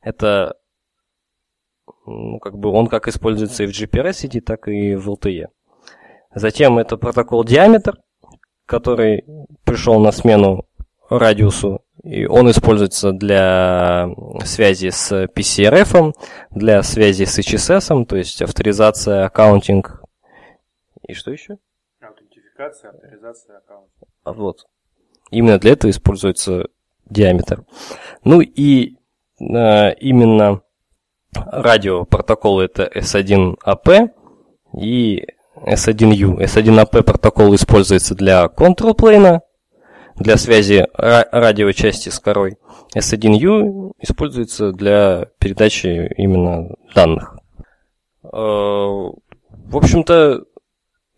[0.07, 0.57] Это,
[2.07, 5.49] ну, как бы он как используется и в GPRS сети, так и в LTE.
[6.33, 7.99] Затем это протокол диаметр,
[8.67, 9.25] который
[9.65, 10.69] пришел на смену
[11.11, 14.09] радиусу, и он используется для
[14.45, 16.15] связи с PCRF,
[16.51, 20.05] для связи с HSS, то есть авторизация, accounting.
[21.09, 21.59] И что еще?
[22.01, 24.09] Аутентификация, авторизация, accounting.
[24.23, 24.67] А вот.
[25.33, 26.69] Именно для этого используется
[27.07, 27.65] диаметр.
[28.23, 28.99] Ну и
[29.39, 30.63] именно
[31.35, 34.11] радиопротокол это S1AP
[34.81, 35.27] и
[35.57, 36.39] S1U.
[36.39, 39.41] S1AP протокол используется для plane,
[40.17, 42.57] для связи радиочасти с корой.
[42.95, 47.39] S1U используется для передачи именно данных.
[48.25, 50.45] Э, в общем-то,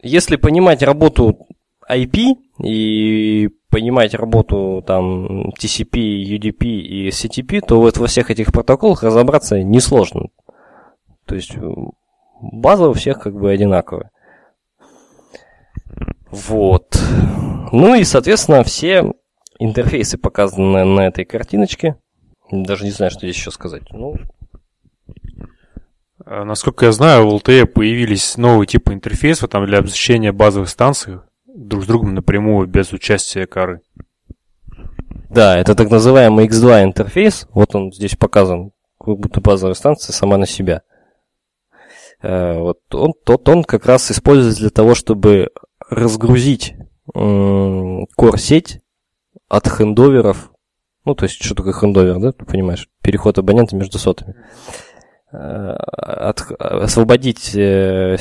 [0.00, 1.46] если понимать работу
[1.88, 9.02] IP и понимать работу там TCP, UDP и CTP, то вот во всех этих протоколах
[9.02, 10.28] разобраться несложно.
[11.26, 11.52] То есть
[12.40, 14.10] база у всех как бы одинаковая.
[16.30, 16.98] Вот.
[17.72, 19.12] Ну и, соответственно, все
[19.58, 21.96] интерфейсы показаны на этой картиночке.
[22.50, 23.90] Даже не знаю, что здесь еще сказать.
[23.90, 24.14] Ну,
[26.24, 31.20] а, Насколько я знаю, в LTE появились новые типы интерфейсов там, для обзащищения базовых станций
[31.58, 33.80] друг с другом напрямую, без участия кары.
[35.28, 37.46] Да, это так называемый X2 интерфейс.
[37.52, 40.82] Вот он здесь показан, как будто базовая станция сама на себя.
[42.22, 45.50] Э, вот он, тот он как раз используется для того, чтобы
[45.90, 46.74] разгрузить
[47.14, 48.80] core-сеть
[49.48, 50.52] от хендоверов.
[51.04, 52.88] Ну, то есть, что такое хендовер, да, ты понимаешь?
[53.02, 54.34] Переход абонента между сотами.
[55.30, 58.16] От, освободить э,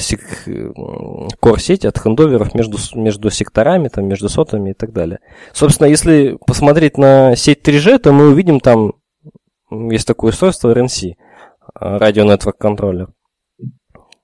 [1.42, 5.20] core-сеть от хендоверов между, между секторами, там, между сотами и так далее.
[5.54, 8.94] Собственно, если посмотреть на сеть 3G, то мы увидим там,
[9.72, 11.14] есть такое устройство RNC,
[11.80, 13.08] Radio Network Controller,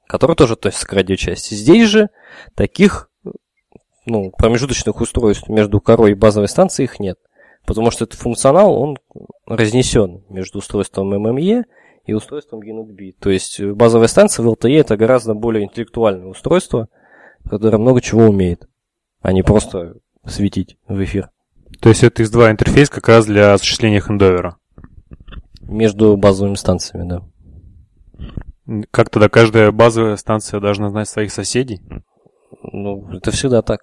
[0.08, 1.54] который тоже относится к радиочасти.
[1.54, 2.10] Здесь же
[2.56, 3.10] таких
[4.06, 7.18] ну, промежуточных устройств между корой и базовой станцией их нет.
[7.66, 8.98] Потому что этот функционал, он
[9.46, 11.64] разнесен между устройством MME и
[12.12, 13.14] устройством UNIT-B.
[13.20, 16.90] То есть базовая станция в LTE это гораздо более интеллектуальное устройство,
[17.50, 18.68] которое много чего умеет,
[19.22, 19.96] а не просто
[20.26, 21.30] светить в эфир.
[21.80, 24.58] То есть это X2 интерфейс как раз для осуществления хендовера?
[25.62, 28.86] Между базовыми станциями, да.
[28.92, 31.82] Как тогда каждая базовая станция должна знать своих соседей?
[32.62, 33.82] Ну, это всегда так.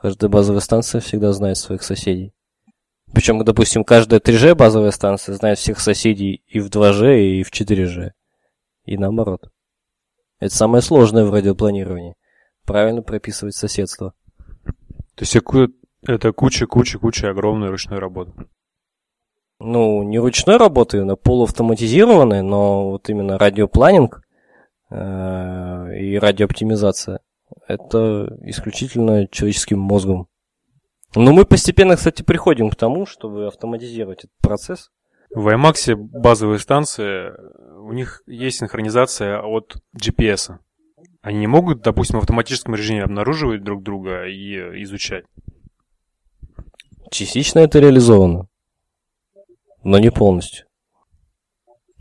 [0.00, 2.32] Каждая базовая станция всегда знает своих соседей.
[3.14, 8.12] Причем, допустим, каждая 3G базовая станция знает всех соседей и в 2G, и в 4G.
[8.84, 9.50] И наоборот.
[10.40, 12.16] Это самое сложное в радиопланировании.
[12.64, 14.14] Правильно прописывать соседство.
[15.14, 15.36] То есть
[16.06, 18.32] это куча-куча-куча огромной ручной работы.
[19.60, 24.22] Ну, не ручной работы, а полуавтоматизированной, но вот именно радиопланинг
[24.90, 27.20] э, и радиооптимизация–
[27.68, 30.26] это исключительно человеческим мозгом.
[31.14, 34.90] Но мы постепенно, кстати, приходим к тому, чтобы автоматизировать этот процесс.
[35.30, 37.32] В IMAX базовые станции,
[37.78, 40.58] у них есть синхронизация от GPS.
[41.20, 45.24] Они не могут, допустим, в автоматическом режиме обнаруживать друг друга и изучать.
[47.10, 48.48] Частично это реализовано,
[49.84, 50.66] но не полностью.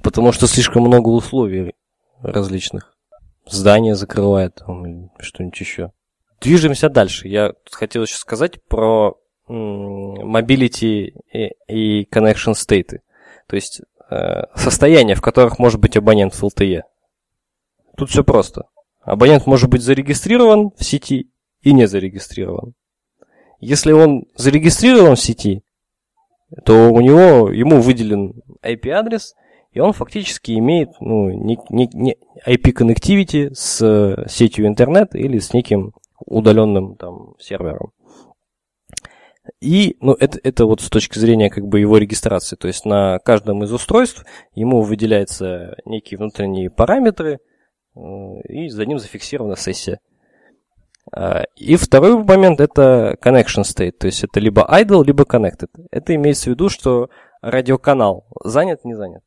[0.03, 1.73] Потому что слишком много условий
[2.21, 2.95] различных
[3.45, 5.91] здание закрывает, там, что-нибудь еще.
[6.41, 7.27] Движемся дальше.
[7.27, 9.17] Я хотел еще сказать про
[9.47, 11.13] mobility
[11.67, 12.99] и connection state.
[13.47, 16.81] То есть э, состояния, в которых может быть абонент в LTE.
[17.95, 18.63] Тут все просто.
[19.01, 21.29] Абонент может быть зарегистрирован в сети
[21.61, 22.73] и не зарегистрирован.
[23.59, 25.63] Если он зарегистрирован в сети,
[26.65, 29.35] то у него, ему выделен IP-адрес,
[29.71, 32.17] и он фактически имеет ну, не, не, не
[32.47, 35.93] IP-коннективити с э, сетью интернет или с неким
[36.31, 37.91] удаленным там сервером.
[39.59, 42.55] И ну, это, это вот с точки зрения как бы его регистрации.
[42.55, 44.23] То есть на каждом из устройств
[44.53, 47.39] ему выделяются некие внутренние параметры,
[47.95, 47.99] э,
[48.47, 49.99] и за ним зафиксирована сессия.
[51.13, 55.69] А, и второй момент это connection state, то есть это либо idle, либо connected.
[55.89, 57.09] Это имеется в виду, что
[57.41, 59.23] радиоканал занят, не занят.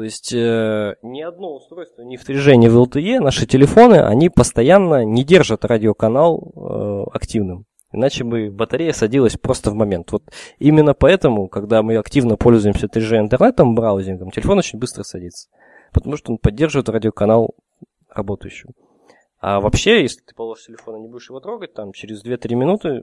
[0.00, 4.30] То есть э, ни одно устройство, ни в 3G, ни в LTE, наши телефоны, они
[4.30, 7.66] постоянно не держат радиоканал э, активным.
[7.92, 10.10] Иначе бы батарея садилась просто в момент.
[10.10, 10.22] Вот
[10.58, 15.50] именно поэтому, когда мы активно пользуемся 3G интернетом, браузингом, телефон очень быстро садится.
[15.92, 17.54] Потому что он поддерживает радиоканал
[18.08, 18.70] работающим.
[19.38, 23.02] А вообще, если ты положишь телефон и не будешь его трогать, там через 2-3 минуты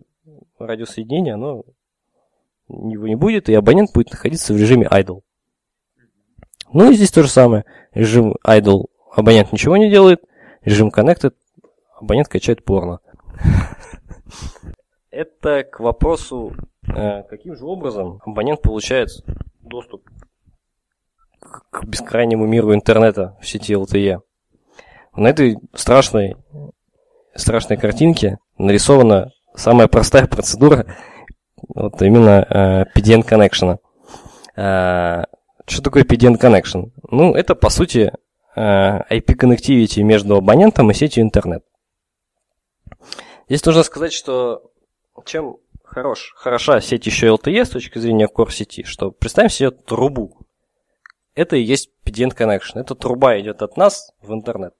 [0.57, 1.63] радиосоединение, оно
[2.67, 5.21] его не будет, и абонент будет находиться в режиме idle.
[6.74, 7.65] Ну и здесь то же самое.
[7.93, 10.22] Режим idle абонент ничего не делает,
[10.61, 11.34] режим connected
[11.99, 12.99] абонент качает порно.
[15.09, 16.53] Это к вопросу,
[16.88, 19.09] э, каким же образом абонент получает
[19.61, 20.07] доступ
[21.72, 24.22] к бескрайнему миру интернета в сети LTE.
[25.15, 26.36] На этой страшной,
[27.34, 30.86] страшной картинке нарисована самая простая процедура
[31.74, 33.78] Вот именно э, PDN Connection.
[34.55, 35.24] Э,
[35.68, 36.91] что такое PDN Connection?
[37.09, 38.13] Ну, это, по сути,
[38.55, 41.63] э, IP-коннективити между абонентом и сетью интернет.
[43.49, 44.72] Здесь нужно сказать, что
[45.26, 50.38] чем хорош, хороша сеть еще LTE с точки зрения core сети, что представим себе трубу.
[51.36, 52.80] Это и есть PDN Connection.
[52.80, 54.74] Эта труба идет от нас в интернет.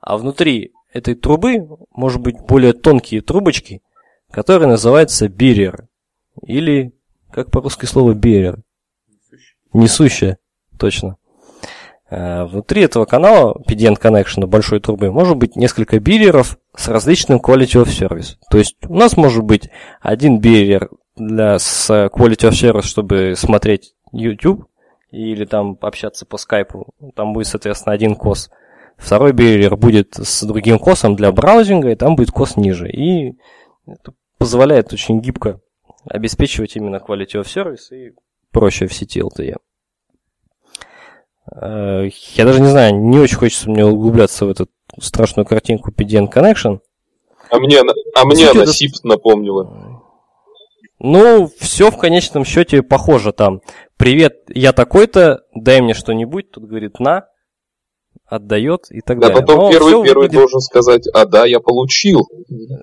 [0.00, 3.82] А внутри этой трубы может быть более тонкие трубочки,
[4.30, 5.86] которые называются барьер.
[6.42, 6.92] Или,
[7.30, 8.62] как по-русски слово bearer?
[9.72, 10.38] Несущая,
[10.78, 11.16] точно.
[12.08, 17.38] Э, внутри этого канала PDN Connection большой трубы может быть несколько bearer ов с различным
[17.38, 18.36] quality of service.
[18.50, 23.94] То есть у нас может быть один bearer для, с quality of service, чтобы смотреть
[24.12, 24.66] YouTube
[25.10, 26.94] или там общаться по скайпу.
[27.14, 28.50] Там будет, соответственно, один QoS.
[28.96, 32.88] Второй bearer будет с другим QoS ом для браузинга, и там будет QoS ниже.
[32.88, 33.36] И
[33.86, 35.60] это позволяет очень гибко
[36.08, 38.12] обеспечивать именно quality of service и
[38.56, 39.56] проще в сети LTE.
[41.60, 46.32] Э, я даже не знаю, не очень хочется мне углубляться в эту страшную картинку PDN
[46.32, 46.80] Connection.
[47.50, 47.80] А мне,
[48.14, 50.02] а мне она SIP напомнила.
[50.98, 53.60] Ну, все в конечном счете похоже там.
[53.98, 56.50] Привет, я такой-то, дай мне что-нибудь.
[56.50, 57.26] Тут говорит на,
[58.24, 59.42] отдает и так да, далее.
[59.42, 60.40] потом Но первый, первый выглядит...
[60.40, 62.26] должен сказать, а да, я получил.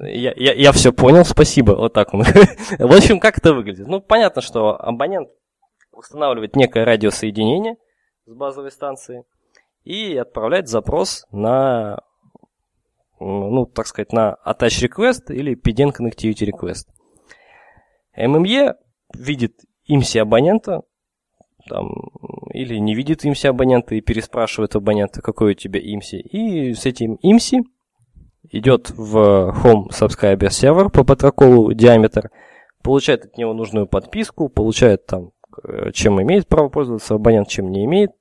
[0.03, 1.71] Я, я, я все понял, спасибо.
[1.71, 2.21] Вот так он.
[2.77, 3.87] в общем, как это выглядит?
[3.87, 5.29] Ну, понятно, что абонент
[5.93, 7.77] устанавливает некое радиосоединение,
[8.25, 9.25] с базовой станции
[9.83, 12.01] и отправлять запрос на,
[13.19, 16.87] ну, так сказать, на attach request или PDN connectivity request.
[18.17, 18.75] MME
[19.13, 20.83] видит имси абонента,
[21.69, 21.89] там,
[22.53, 26.15] или не видит имси абонента и переспрашивает абонента, какой у тебя имси.
[26.17, 27.63] И с этим имси
[28.51, 29.17] идет в
[29.63, 32.31] Home Subscriber Server по протоколу диаметр,
[32.83, 35.31] получает от него нужную подписку, получает там
[35.93, 38.11] чем имеет право пользоваться абонент, чем не имеет.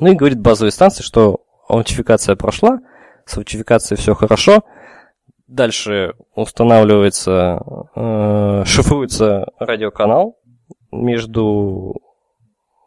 [0.00, 2.80] Ну и говорит базовой станции, что аутентификация прошла,
[3.26, 4.64] с аутентификацией все хорошо.
[5.46, 7.60] Дальше устанавливается,
[7.94, 10.38] э, шифруется радиоканал
[10.90, 12.00] между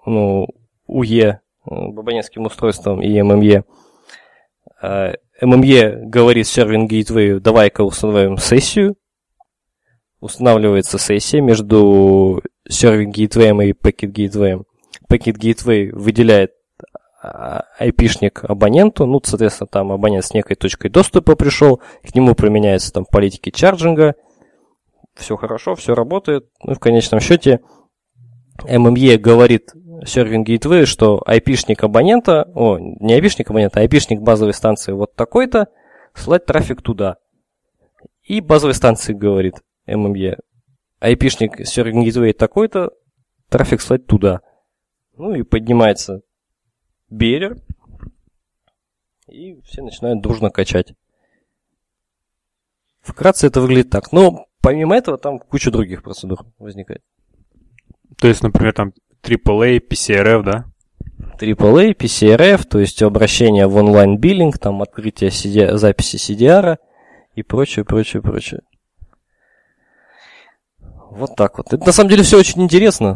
[0.05, 0.47] ну,
[0.87, 3.63] УЕ, абонентским устройством и ММЕ.
[4.81, 8.95] Э, ММЕ говорит сервинг гейтвею, давай-ка установим сессию.
[10.19, 14.63] Устанавливается сессия между Serving Gateway и Packet Gateway.
[15.09, 16.51] Packet Gateway выделяет
[17.21, 17.63] а,
[18.43, 23.49] абоненту, ну, соответственно, там абонент с некой точкой доступа пришел, к нему применяются там политики
[23.49, 24.15] чарджинга,
[25.15, 27.61] все хорошо, все работает, ну, в конечном счете
[28.63, 29.71] MME говорит
[30.03, 35.67] Serving Gateway, что IP-шник абонента, о, не IP-шник абонента, а IP-шник базовой станции вот такой-то,
[36.13, 37.17] слать трафик туда.
[38.23, 39.55] И базовой станции говорит
[39.87, 40.37] MME,
[41.01, 42.91] IP-шник Serving Gateway такой-то,
[43.49, 44.41] трафик слать туда.
[45.15, 46.21] Ну и поднимается
[47.09, 47.57] берер,
[49.27, 50.93] и все начинают дружно качать.
[53.01, 54.11] Вкратце это выглядит так.
[54.11, 57.01] Но помимо этого там куча других процедур возникает.
[58.17, 58.93] То есть, например, там
[59.23, 60.65] AAA, PCRF, да?
[61.39, 66.77] AAA, PCRF, то есть обращение в онлайн-биллинг, там открытие CD, записи CDR
[67.35, 68.61] и прочее, прочее, прочее.
[71.11, 71.73] Вот так вот.
[71.73, 73.15] Это на самом деле все очень интересно,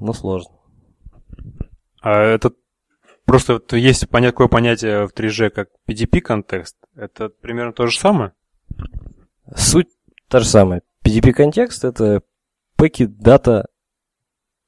[0.00, 0.52] но сложно.
[2.00, 2.52] А это
[3.24, 6.76] просто есть такое понятие в 3G, как PDP-контекст.
[6.94, 8.32] Это примерно то же самое?
[9.54, 9.88] Суть
[10.28, 10.82] та же самая.
[11.04, 12.22] PDP-контекст— это
[12.78, 13.64] Packet Data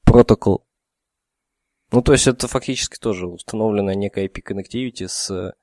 [0.05, 0.63] Protocol.
[1.91, 5.53] Ну, то есть это фактически тоже установленная некая IP-connectivity с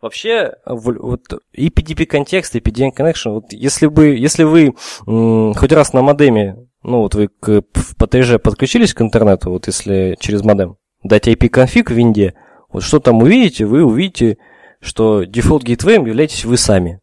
[0.00, 1.22] Вообще, вот
[1.52, 4.74] и PDP контекст, и PDN connection, вот если бы, если вы
[5.06, 7.62] м, хоть раз на модеме, ну вот вы к,
[7.98, 12.34] по 3G подключились к интернету, вот если через модем, дать IP-конфиг в винде,
[12.70, 14.38] вот что там увидите, вы увидите,
[14.80, 17.00] что дефолт гейтвеем являетесь вы сами.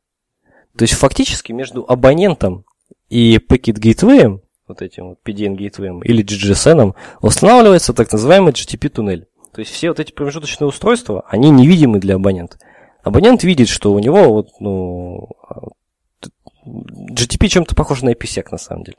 [0.78, 2.64] То есть фактически между абонентом
[3.10, 9.28] и пакет гейтвеем, вот этим вот PDN гейтвеем или GGSN, устанавливается так называемый GTP туннель.
[9.54, 12.58] То есть все вот эти промежуточные устройства, они невидимы для абонента.
[13.06, 15.30] Абонент видит, что у него вот, ну,
[16.65, 18.98] GTP чем-то похож на IPsec на самом деле.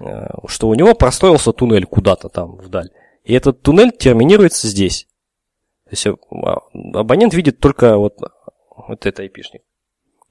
[0.00, 2.88] Э, что у него простроился туннель куда-то там вдаль.
[3.24, 5.06] И этот туннель терминируется здесь.
[5.84, 6.60] То есть а,
[6.94, 8.20] абонент видит только вот,
[8.74, 9.60] вот этот IP-шник.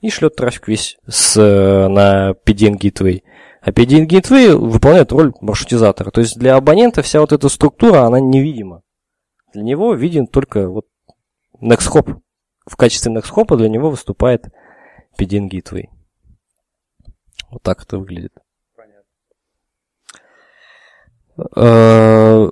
[0.01, 3.21] И шлет трафик весь с, на PDN Gateway.
[3.61, 6.09] А PDN Gateway выполняет роль маршрутизатора.
[6.09, 8.81] То есть для абонента вся вот эта структура, она невидима.
[9.53, 10.87] Для него виден только вот
[11.61, 12.19] NextHop.
[12.65, 14.47] В качестве NextHop для него выступает
[15.19, 15.89] PDN Gateway.
[17.51, 18.33] Вот так это выглядит.
[21.55, 22.49] Э,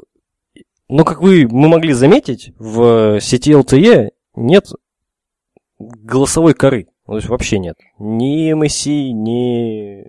[0.89, 4.67] Но, как вы, мы могли заметить, в сети LTE нет
[5.79, 6.87] голосовой коры.
[7.05, 7.77] То есть вообще нет.
[7.99, 10.07] Ни MSC, ни,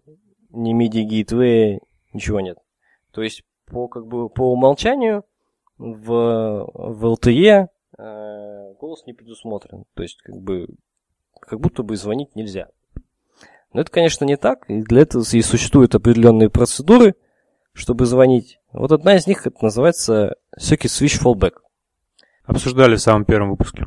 [0.51, 1.79] ни MIDI Gateway,
[2.13, 2.59] ничего нет.
[3.13, 5.25] То есть по, как бы, по умолчанию
[5.79, 7.67] в, в LTE
[7.99, 9.87] э, голос не предусмотрен.
[9.95, 10.69] То есть как бы
[11.41, 12.69] как будто бы звонить нельзя.
[13.73, 14.69] Но это, конечно, не так.
[14.69, 17.15] И для этого и существуют определенные процедуры,
[17.73, 18.61] чтобы звонить.
[18.73, 21.55] Вот одна из них это называется Circuit Switch Fallback.
[22.45, 23.87] Обсуждали в самом первом выпуске.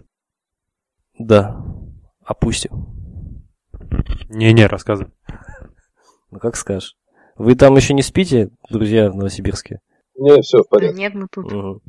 [1.19, 1.63] Да.
[2.25, 2.87] Опустим.
[4.29, 5.11] Не-не, рассказывай.
[6.31, 6.97] Ну как скажешь.
[7.35, 9.79] Вы там еще не спите, друзья, в Новосибирске?
[10.15, 10.99] Не, все в Да порядке.
[10.99, 11.51] нет, мы тут.
[11.51, 11.81] Мгм.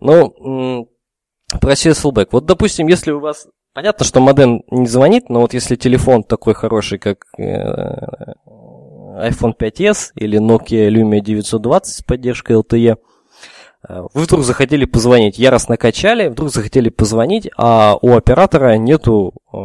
[0.00, 0.88] Ну,
[1.58, 2.26] про CS.
[2.30, 3.48] Вот, допустим, если у вас...
[3.74, 7.44] Понятно, что модем не звонит, но вот если телефон такой хороший, как э,
[9.18, 12.96] iPhone 5s или Nokia Lumia 920 с поддержкой LTE,
[13.88, 19.56] э, вы вдруг захотели позвонить, яростно качали, вдруг захотели позвонить, а у оператора нету э,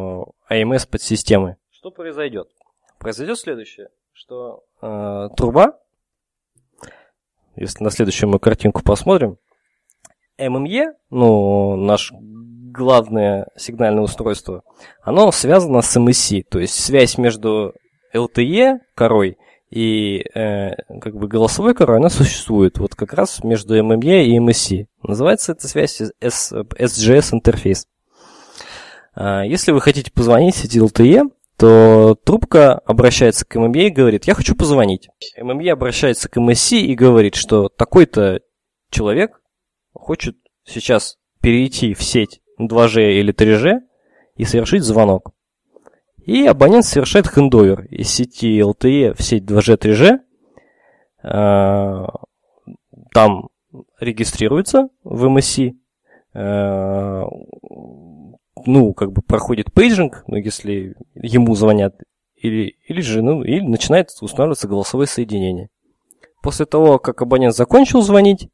[0.52, 1.58] AMS подсистемы.
[1.72, 2.50] Что произойдет?
[3.00, 5.80] Произойдет следующее, что э, труба,
[7.56, 9.38] если на следующую мы картинку посмотрим,
[10.38, 12.12] ММЕ, ну, наш
[12.74, 14.64] главное сигнальное устройство,
[15.02, 17.74] оно связано с MSC, то есть связь между
[18.14, 19.38] LTE корой
[19.70, 24.86] и э, как бы голосовой корой, она существует вот как раз между MME и MSC.
[25.02, 27.88] Называется эта связь SGS интерфейс.
[29.16, 31.24] А, Если вы хотите позвонить сети LTE,
[31.58, 35.10] то трубка обращается к MME и говорит, я хочу позвонить.
[35.40, 38.42] MME обращается к MSC и говорит, что такой-то
[38.90, 39.42] человек
[39.94, 43.80] хочет сейчас перейти в сеть 2G или 3G
[44.36, 45.32] и совершить звонок.
[46.26, 50.20] И абонент совершает handover из сети LTE в сеть 2G, 3G.
[51.24, 52.06] э,
[53.14, 53.50] Там
[54.00, 55.74] регистрируется в MSC.
[56.34, 57.24] э,
[58.66, 61.96] Ну, как бы проходит пейджинг, ну, если ему звонят,
[62.36, 65.70] или, или же, ну, или начинает устанавливаться голосовое соединение.
[66.42, 68.48] После того, как абонент закончил звонить,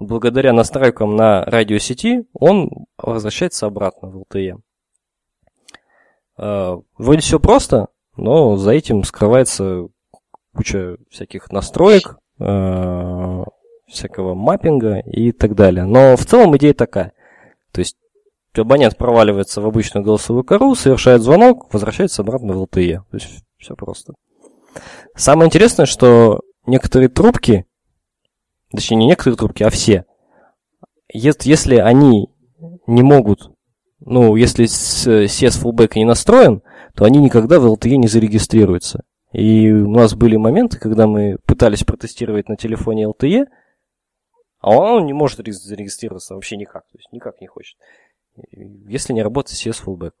[0.00, 4.58] благодаря настройкам на радиосети, он возвращается обратно в LTE.
[6.38, 9.86] Э, Вроде все просто, но за этим скрывается
[10.56, 13.44] куча всяких настроек, э,
[13.86, 15.84] всякого маппинга и так далее.
[15.84, 17.12] Но в целом идея такая.
[17.72, 17.96] То есть
[18.56, 23.02] абонент проваливается в обычную голосовую кору, совершает звонок, возвращается обратно в LTE.
[23.10, 24.14] То есть все просто.
[25.14, 27.66] Самое интересное, что некоторые трубки,
[28.70, 30.04] точнее не некоторые трубки, а все,
[31.12, 32.28] ес- если они
[32.86, 33.50] не могут,
[34.00, 36.62] ну, если CS Fullback не настроен,
[36.94, 39.04] то они никогда в LTE не зарегистрируются.
[39.32, 43.46] И у нас были моменты, когда мы пытались протестировать на телефоне LTE,
[44.60, 47.76] а он не может ре- зарегистрироваться вообще никак, то есть никак не хочет,
[48.50, 50.12] если не работает CS Fullback.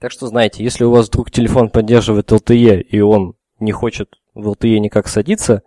[0.00, 4.48] Так что знаете, если у вас вдруг телефон поддерживает LTE, и он не хочет в
[4.48, 5.62] LTE никак садиться,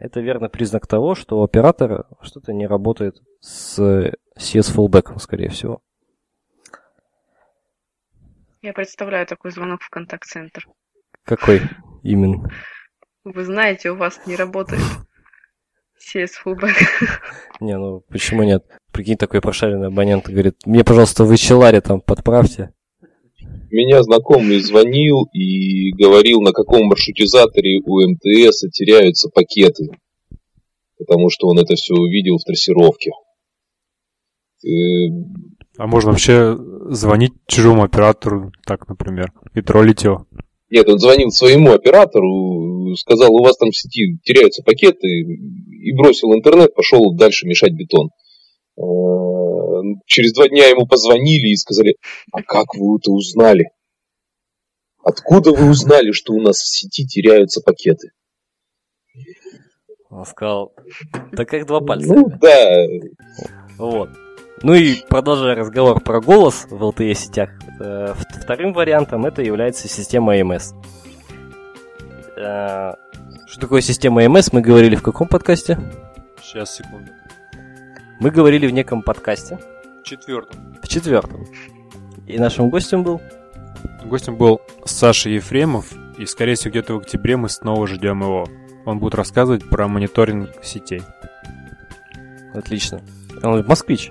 [0.00, 5.82] это верный признак того, что у оператора что-то не работает с CS Fullback, скорее всего.
[8.62, 10.66] Я представляю такой звонок в контакт-центр.
[11.24, 11.60] Какой
[12.02, 12.50] именно?
[13.24, 14.82] Вы знаете, у вас не работает
[15.98, 16.74] CS Fullback.
[17.60, 18.64] Не, ну почему нет?
[18.90, 22.72] Прикинь, такой прошаренный абонент говорит, мне, пожалуйста, вы челаре там подправьте.
[23.70, 29.90] Меня знакомый звонил и говорил, на каком маршрутизаторе у МТС теряются пакеты.
[30.98, 33.10] Потому что он это все увидел в трассировке.
[34.64, 34.68] Э,
[35.78, 36.56] А можно вообще
[36.90, 40.26] звонить чужому оператору, так, например, и троллить его.
[40.68, 46.32] Нет, он звонил своему оператору, сказал, у вас там в сети теряются пакеты, и бросил
[46.34, 48.10] интернет, пошел дальше мешать бетон.
[50.06, 51.96] Через два дня ему позвонили и сказали,
[52.32, 53.70] а как вы это узнали?
[55.02, 58.10] Откуда вы узнали, что у нас в сети теряются пакеты?
[60.10, 60.72] Он сказал,
[61.32, 62.12] да как два пальца.
[62.12, 62.86] Ну да,
[63.78, 64.10] Вот.
[64.62, 67.50] Ну и продолжая разговор про голос в LTE сетях,
[67.80, 68.12] э,
[68.42, 70.74] вторым вариантом это является система AMS.
[72.36, 72.92] Э,
[73.46, 75.78] Что такое система AMS, мы говорили в каком подкасте?
[76.42, 77.10] Сейчас, секунду.
[78.20, 79.58] Мы говорили в неком подкасте,
[80.04, 80.76] Четвертым.
[80.82, 81.46] в четвертом.
[82.26, 83.20] И нашим гостем был
[84.04, 88.46] Гостем был Саша Ефремов, и, скорее всего, где-то в октябре мы снова ждем его.
[88.84, 91.02] Он будет рассказывать про мониторинг сетей.
[92.54, 93.00] Отлично.
[93.42, 94.10] Он москвич.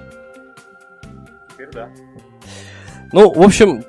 [3.12, 3.84] Ну, в общем,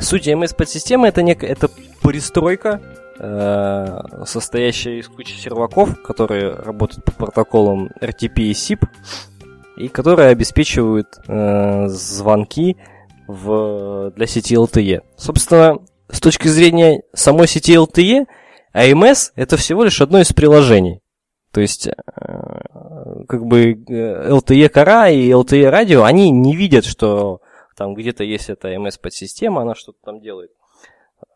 [0.00, 1.68] суть AMS подсистемы это некая это
[2.02, 2.80] пристройка
[3.18, 8.88] э, состоящая из кучи серваков, которые работают по протоколам RTP и SIP,
[9.76, 12.76] и которые обеспечивают э, звонки
[13.26, 15.02] в, для сети LTE.
[15.16, 15.78] Собственно,
[16.08, 18.26] с точки зрения самой сети LTE,
[18.74, 21.00] AMS это всего лишь одно из приложений.
[21.52, 21.92] То есть, э,
[23.28, 27.40] как бы LTE кора и LTE радио, они не видят, что
[27.76, 30.50] там где-то есть эта AMS подсистема, она что-то там делает.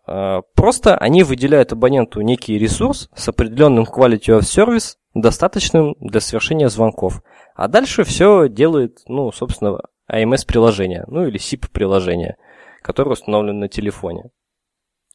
[0.06, 6.68] Э, просто они выделяют абоненту некий ресурс с определенным quality of service, достаточным для совершения
[6.68, 7.22] звонков.
[7.58, 12.36] А дальше все делает, ну, собственно, AMS-приложение, ну или SIP-приложение,
[12.82, 14.30] которое установлено на телефоне.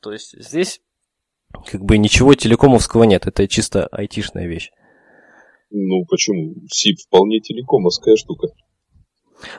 [0.01, 0.81] То есть здесь
[1.65, 4.71] как бы ничего телекомовского нет, это чисто айтишная вещь.
[5.69, 6.55] Ну, почему?
[6.65, 8.49] SIP вполне телекомовская штука.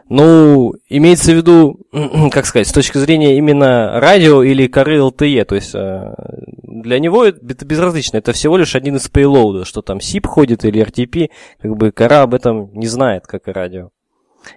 [0.08, 1.80] Ну, имеется в виду,
[2.32, 6.14] как сказать, с точки зрения именно радио или коры LTE, то есть э,
[6.62, 10.84] для него это безразлично, это всего лишь один из пейлоуда, что там SIP ходит или
[10.84, 11.30] RTP,
[11.60, 13.90] как бы кора об этом не знает, как и радио.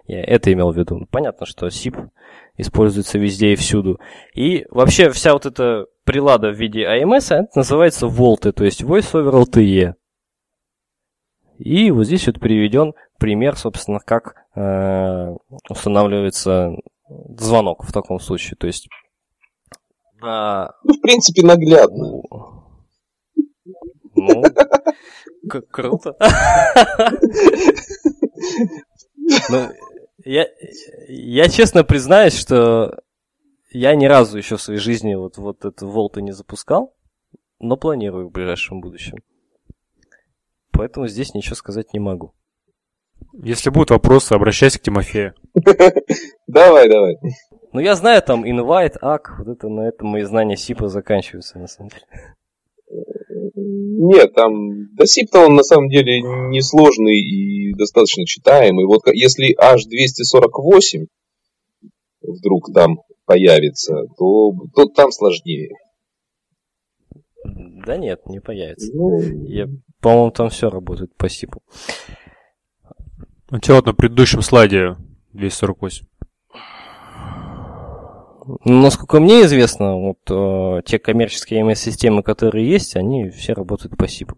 [0.06, 1.08] Я это имел в виду.
[1.10, 2.10] Понятно, что SIP
[2.58, 4.00] используется везде и всюду.
[4.34, 9.14] И вообще вся вот эта прилада в виде AMS, это называется VoLTE, то есть Voice
[9.14, 9.94] over LTE.
[11.58, 14.36] И вот здесь вот приведен пример, собственно, как
[15.70, 16.72] устанавливается
[17.38, 18.56] звонок в таком случае.
[18.58, 18.88] То есть...
[20.22, 20.72] А...
[20.84, 22.22] Ну, в принципе, наглядно.
[24.16, 24.44] Ну,
[25.50, 26.16] как круто.
[29.50, 29.70] Ну,
[30.26, 30.48] я,
[31.08, 33.00] я честно признаюсь, что
[33.72, 36.96] я ни разу еще в своей жизни вот, вот эту волту не запускал,
[37.60, 39.18] но планирую в ближайшем будущем.
[40.72, 42.34] Поэтому здесь ничего сказать не могу.
[43.44, 45.34] Если будут вопросы, обращайся к Тимофею.
[46.48, 47.18] Давай, давай.
[47.74, 51.68] Ну, я знаю, там invite, ак, вот это на этом мои знания СИПа заканчиваются, на
[51.68, 52.06] самом деле.
[53.56, 58.86] Нет, там, да SIP-то он на самом деле несложный и достаточно читаемый.
[58.86, 61.08] Вот если H248
[62.22, 65.72] вдруг там появится, то, то там сложнее.
[67.44, 68.92] Да нет, не появится.
[68.94, 69.20] Ну...
[69.46, 69.68] Я,
[70.02, 71.62] по-моему, там все работает по сипу.
[73.50, 74.98] У тебя вот на предыдущем слайде
[75.32, 76.06] 248.
[78.66, 84.36] Насколько мне известно, вот э, те коммерческие MS-системы, которые есть, они все работают по сипу.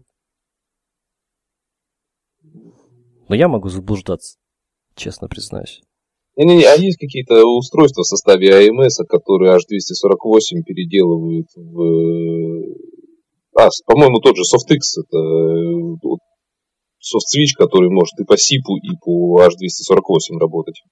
[3.28, 4.38] Но я могу заблуждаться,
[4.94, 5.82] честно признаюсь.
[6.36, 12.76] Не-не-не, а есть какие-то устройства в составе AMS, которые H248 переделывают в...
[13.58, 15.18] А, по-моему, тот же SoftX, это
[17.00, 20.82] SoftSwitch, который может и по SIP, и по H248 работать.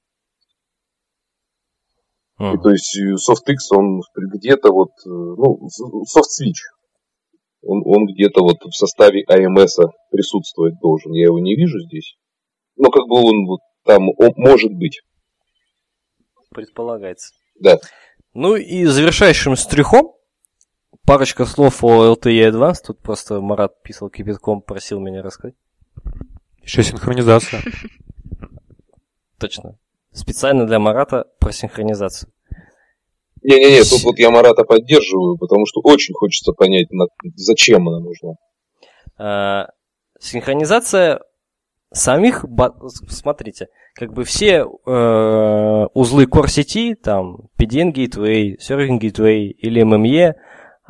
[2.40, 2.55] Mm.
[2.55, 5.68] И то есть SoftX, он где-то вот, ну,
[6.06, 6.62] SoftSwitch,
[7.62, 11.12] он, он где-то вот в составе AMS присутствовать должен.
[11.12, 12.16] Я его не вижу здесь.
[12.76, 15.01] Но как бы он вот там он может быть
[16.51, 17.35] предполагается.
[17.60, 17.78] Да.
[18.35, 20.12] Ну и завершающим стрихом
[21.05, 22.86] парочка слов о LTE Advanced.
[22.86, 25.55] Тут просто Марат писал кипятком, просил меня рассказать.
[26.62, 27.62] Еще синхронизация.
[29.39, 29.79] Точно.
[30.12, 32.33] Специально для Марата про синхронизацию.
[33.43, 36.89] Не-не-не, тут вот я Марата поддерживаю, потому что очень хочется понять,
[37.37, 38.35] зачем она нужна.
[39.16, 39.69] А,
[40.19, 41.20] синхронизация
[41.93, 42.45] самих,
[43.09, 50.35] смотрите, как бы все э, узлы core сети, там PDN Gateway, Serving Gateway или MME,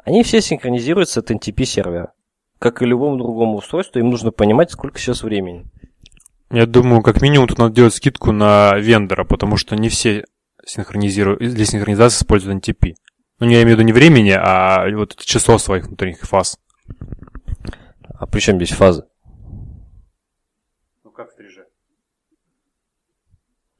[0.05, 2.13] они все синхронизируются от NTP сервера.
[2.59, 5.67] Как и любому другому устройству, им нужно понимать, сколько сейчас времени.
[6.51, 10.25] Я думаю, как минимум тут надо делать скидку на вендора, потому что не все
[10.65, 12.95] синхронизируют, для синхронизации используют NTP.
[13.39, 16.59] Ну, я имею в виду не времени, а вот часов своих внутренних фаз.
[18.15, 19.05] А при чем здесь фазы?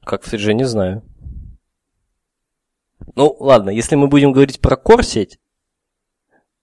[0.09, 1.03] Как в 3G, не знаю.
[3.15, 5.39] Ну, ладно, если мы будем говорить про core-сеть,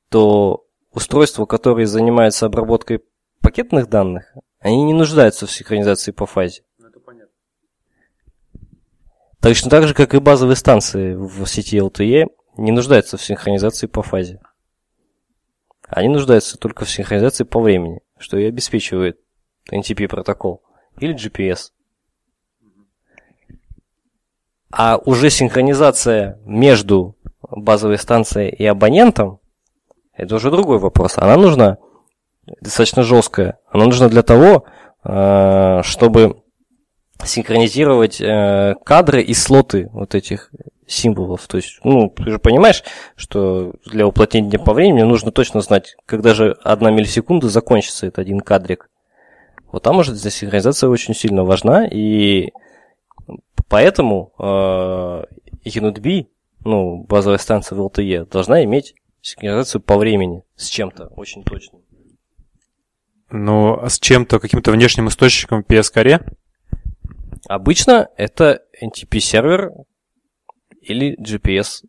[0.09, 0.66] то
[0.97, 3.05] устройства, которые занимаются обработкой
[3.43, 6.62] пакетных данных, они не нуждаются в синхронизации по фазе.
[6.78, 7.35] Ну, это понятно.
[9.43, 14.02] Точно так же, как и базовые станции в сети LTE не нуждаются в синхронизации по
[14.02, 14.40] фазе.
[15.86, 19.20] Они нуждаются только в синхронизации по времени, что и обеспечивает
[19.70, 20.62] NTP протокол
[20.98, 21.73] или GPS.
[24.73, 29.40] А уже синхронизация между базовой станцией и абонентом,
[30.17, 31.19] это уже другой вопрос.
[31.19, 31.79] Она нужна
[32.61, 33.59] достаточно жесткая.
[33.71, 34.65] Она нужна для того,
[35.05, 36.43] э, чтобы
[37.25, 40.51] синхронизировать э, кадры и слоты вот этих
[40.87, 41.47] символов.
[41.47, 42.85] То есть, ну, ты же понимаешь,
[43.17, 48.41] что для уплотнения по времени нужно точно знать, когда же одна миллисекунда закончится этот один
[48.41, 48.89] кадрик.
[49.73, 52.51] Вот там уже здесь синхронизация очень сильно важна, и
[53.69, 55.25] поэтому э,
[55.65, 56.27] UNIT-B,
[56.65, 58.95] ну, базовая станция в LTE, должна иметь
[59.27, 61.82] синхронизацию по времени с чем-то очень точным.
[63.31, 66.24] Ну, а с чем-то, каким-то внешним источником PSCARE?
[67.48, 69.73] Обычно это NTP-сервер
[70.81, 71.85] или GPS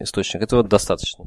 [0.00, 0.42] источник.
[0.42, 1.26] Этого достаточно.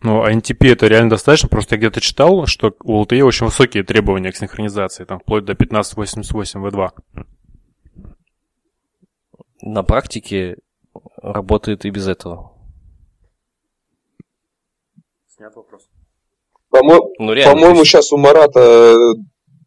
[0.00, 1.48] Ну, а NTP это реально достаточно.
[1.48, 5.52] Просто я где-то читал, что у LTE очень высокие требования к синхронизации, там вплоть до
[5.52, 6.90] 1588 V2.
[9.62, 10.56] На практике
[11.22, 12.53] работает и без этого.
[15.44, 15.90] Снят вопрос.
[16.70, 18.94] По-мо- Ну, реально, По-моему, то есть- сейчас у Марата э,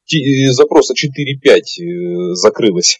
[0.06, 3.00] ти- запроса 4.5 э, закрылось.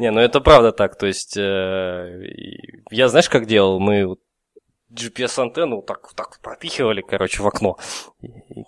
[0.00, 0.98] Не, ну это правда так.
[0.98, 2.22] То есть, э,
[2.90, 3.78] я знаешь, как делал?
[3.78, 4.16] Мы
[4.90, 7.76] GPS-антенну вот так, вот так пропихивали, короче, в окно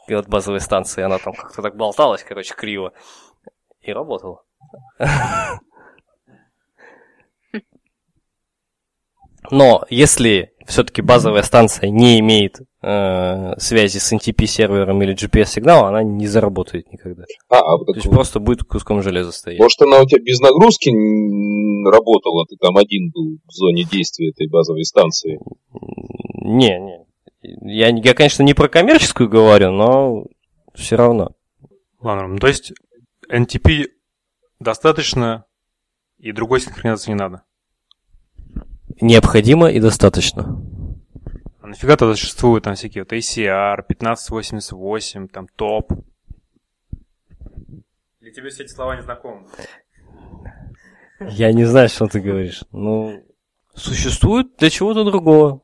[0.06, 1.02] и от базовой станции.
[1.02, 2.92] Она там как-то так болталась, короче, криво.
[3.80, 4.44] И работала.
[9.50, 16.26] Но если все-таки базовая станция не имеет э, связи с NTP-сервером или GPS-сигналом, она не
[16.26, 17.24] заработает никогда.
[17.48, 18.14] А, а вот То есть вот.
[18.14, 19.58] просто будет куском железа стоять.
[19.58, 20.90] Может, она у тебя без нагрузки
[21.90, 25.40] работала, ты там один был в зоне действия этой базовой станции.
[26.42, 27.06] Не, не.
[27.42, 30.26] Я, я, конечно, не про коммерческую говорю, но
[30.74, 31.32] все равно.
[32.00, 32.72] Ладно, ну, то есть
[33.30, 33.86] NTP
[34.60, 35.46] достаточно,
[36.18, 37.42] и другой синхронизации не надо.
[39.00, 40.62] Необходимо и достаточно.
[41.60, 45.92] А нафига тогда существуют там всякие вот ACR, 1588, там топ?
[48.20, 49.46] Или тебе все эти слова не знакомы?
[51.20, 52.64] Я не знаю, что ты говоришь.
[52.72, 53.24] Ну,
[53.74, 55.62] существует для чего-то другого.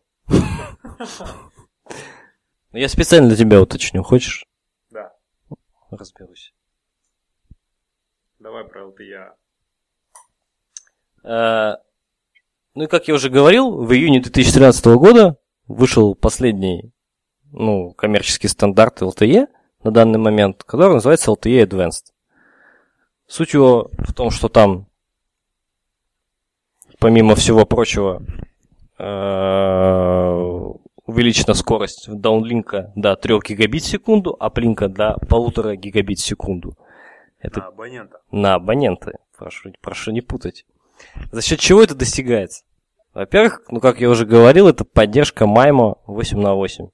[2.73, 4.03] Я специально для тебя уточню.
[4.03, 4.47] Хочешь?
[4.91, 5.15] Да.
[5.91, 6.53] Разберусь.
[8.39, 9.33] Давай про LTE.
[12.77, 16.93] Ну и как я уже говорил, в июне 2013 года вышел последний
[17.51, 19.47] ну, коммерческий стандарт LTE
[19.83, 22.13] на данный момент, который называется LTE Advanced.
[23.27, 24.89] Суть его в том, что там,
[26.99, 28.23] помимо всего прочего,
[28.99, 30.35] э,
[31.07, 36.77] увеличена скорость даунлинка до 3 гигабит в секунду, а плинка до 1,5 гигабит в секунду.
[37.39, 38.21] Это На абонента.
[38.31, 39.13] на абоненты.
[39.35, 40.67] Прошу, прошу не путать.
[41.33, 42.65] За счет чего это достигается?
[43.15, 46.87] Во-первых, ну как я уже говорил, это поддержка MIMO 8 на 8.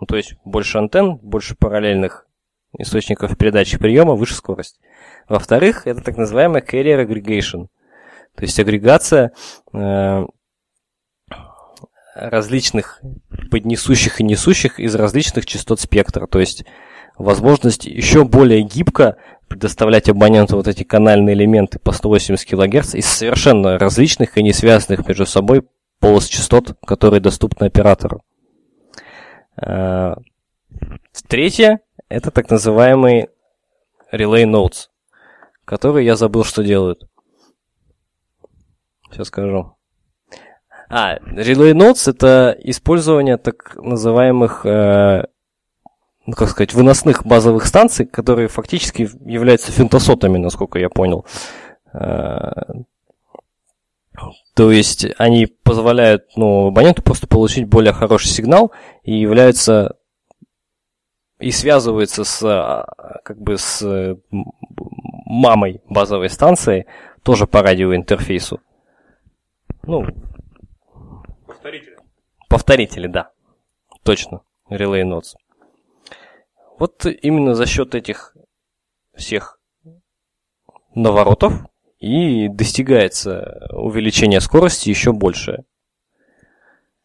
[0.00, 2.26] Ну, то есть больше антенн, больше параллельных
[2.76, 4.80] источников передачи приема, выше скорость.
[5.28, 7.68] Во-вторых, это так называемый carrier aggregation.
[8.34, 9.32] То есть агрегация
[9.72, 10.24] э,
[12.14, 13.00] различных
[13.50, 16.26] поднесущих и несущих из различных частот спектра.
[16.26, 16.64] То есть
[17.18, 19.16] возможность еще более гибко
[19.48, 25.06] предоставлять абоненту вот эти канальные элементы по 180 кГц из совершенно различных и не связанных
[25.06, 25.62] между собой
[26.00, 28.22] полос частот, которые доступны оператору.
[29.56, 30.14] Э,
[31.28, 33.28] Третье– это так называемый
[34.12, 34.88] Relay Nodes,
[35.64, 37.06] которые я забыл, что делают.
[39.10, 39.76] Сейчас скажу.
[40.88, 45.26] А, Relay Nodes– это использование так называемых э,
[46.26, 51.26] ну, как сказать, выносных базовых станций, которые фактически являются фентосотами, насколько я понял.
[51.92, 52.50] Э,
[54.54, 58.72] То есть они позволяют ну, абоненту просто получить более хороший сигнал
[59.02, 59.96] и являются
[61.40, 64.16] и связываются с а, как бы с э,
[65.26, 66.86] мамой базовой станции
[67.24, 68.60] тоже по радиоинтерфейсу.
[69.82, 70.06] Ну,
[71.46, 71.96] Повторитель.
[72.48, 73.30] повторители, да.
[74.04, 74.42] Точно.
[74.70, 75.34] Relay Nodes.
[76.78, 78.36] Вот именно за счет этих
[79.14, 79.58] всех
[80.94, 81.54] наворотов
[81.98, 85.64] и достигается увеличение скорости еще больше.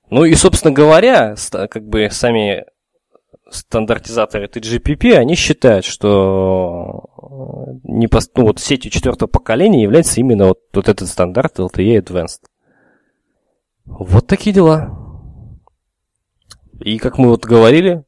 [0.09, 1.35] Ну и, собственно говоря,
[1.69, 2.65] как бы сами
[3.49, 7.05] стандартизаторы TGPP, они считают, что
[7.83, 12.41] э, непос- ну, вот сетью четвертого поколения является именно вот, вот этот стандарт LTE Advanced.
[13.85, 14.89] Вот такие дела.
[16.81, 18.03] И как мы вот говорили,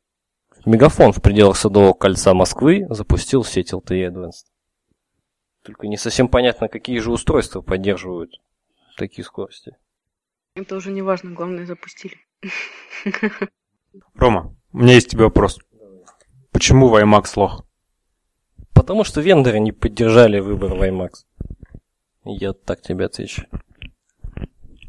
[0.65, 4.45] Мегафон в пределах Садового кольца Москвы запустил сеть LTE Advanced.
[5.63, 8.41] Только не совсем понятно, какие же устройства поддерживают
[8.97, 9.75] такие скорости.
[10.55, 12.17] Это уже не важно, главное запустили.
[14.15, 15.59] Рома, у меня есть тебе вопрос.
[16.51, 17.65] Почему WiMAX лох?
[18.73, 21.25] Потому что вендоры не поддержали выбор WiMAX.
[22.25, 23.43] Я так тебе отвечу.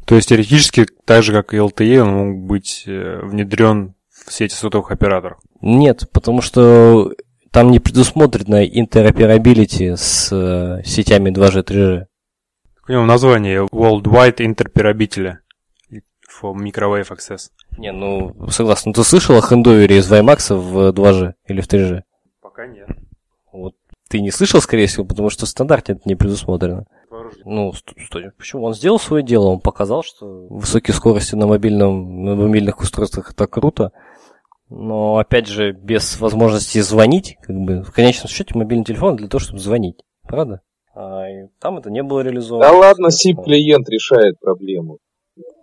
[0.05, 3.95] То есть теоретически, так же как и LTE, он мог быть э, внедрен
[4.31, 5.39] сети сотовых операторов.
[5.61, 7.13] Нет, потому что
[7.51, 12.05] там не предусмотрено интероперабилити с э, сетями 2G, 3G.
[12.87, 15.35] У него название Worldwide Interoperability
[16.41, 17.49] for Microwave Access.
[17.77, 18.93] Не, ну, согласен.
[18.93, 22.01] Ты слышал о хендовере из WiMAX в 2G или в 3G?
[22.41, 22.87] Пока нет.
[23.51, 23.75] Вот
[24.09, 26.85] ты не слышал, скорее всего, потому что в стандарте это не предусмотрено.
[27.45, 28.63] Ну, стой, почему?
[28.63, 33.47] Он сделал свое дело, он показал, что высокие скорости на, мобильном, на мобильных устройствах это
[33.47, 33.91] круто.
[34.73, 39.39] Но, опять же, без возможности звонить, как бы, в конечном счете, мобильный телефон для того,
[39.41, 39.97] чтобы звонить.
[40.23, 40.61] Правда?
[40.95, 42.69] А, и там это не было реализовано.
[42.69, 44.99] Да ладно, SIP-клиент решает проблему.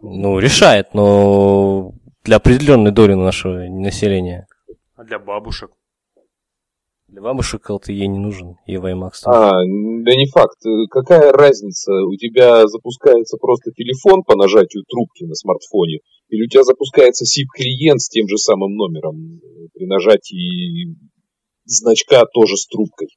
[0.03, 4.47] Ну, решает, но для определенной доли нашего населения.
[4.95, 5.71] А для бабушек?
[7.09, 10.59] Для бабушек LTE не нужен, и WiMAX А, да не факт.
[10.91, 11.93] Какая разница?
[12.05, 18.01] У тебя запускается просто телефон по нажатию трубки на смартфоне, или у тебя запускается SIP-клиент
[18.01, 19.41] с тем же самым номером
[19.75, 20.97] при нажатии
[21.65, 23.09] значка тоже с трубкой?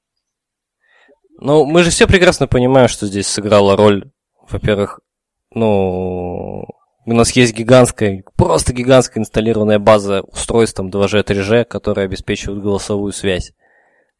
[1.40, 4.12] Ну, мы же все прекрасно понимаем, что здесь сыграла роль,
[4.50, 5.00] во-первых,
[5.54, 6.64] ну,
[7.06, 13.12] у нас есть гигантская, просто гигантская инсталлированная база устройств там 2G, 3G, которые обеспечивают голосовую
[13.12, 13.54] связь.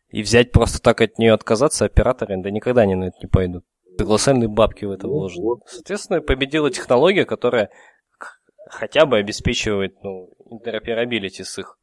[0.10, 3.64] И взять просто так от нее отказаться операторы, да никогда они на это не пойдут.
[3.98, 5.62] Колоссальные бабки в это ну вложены.
[5.68, 7.70] Соответственно, победила технология, которая
[8.72, 11.78] хотя бы обеспечивает ну, интероперабилити с их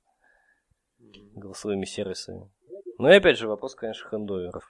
[1.35, 2.51] голосовыми сервисами.
[2.99, 4.65] Ну и опять же вопрос, конечно, хендоверов.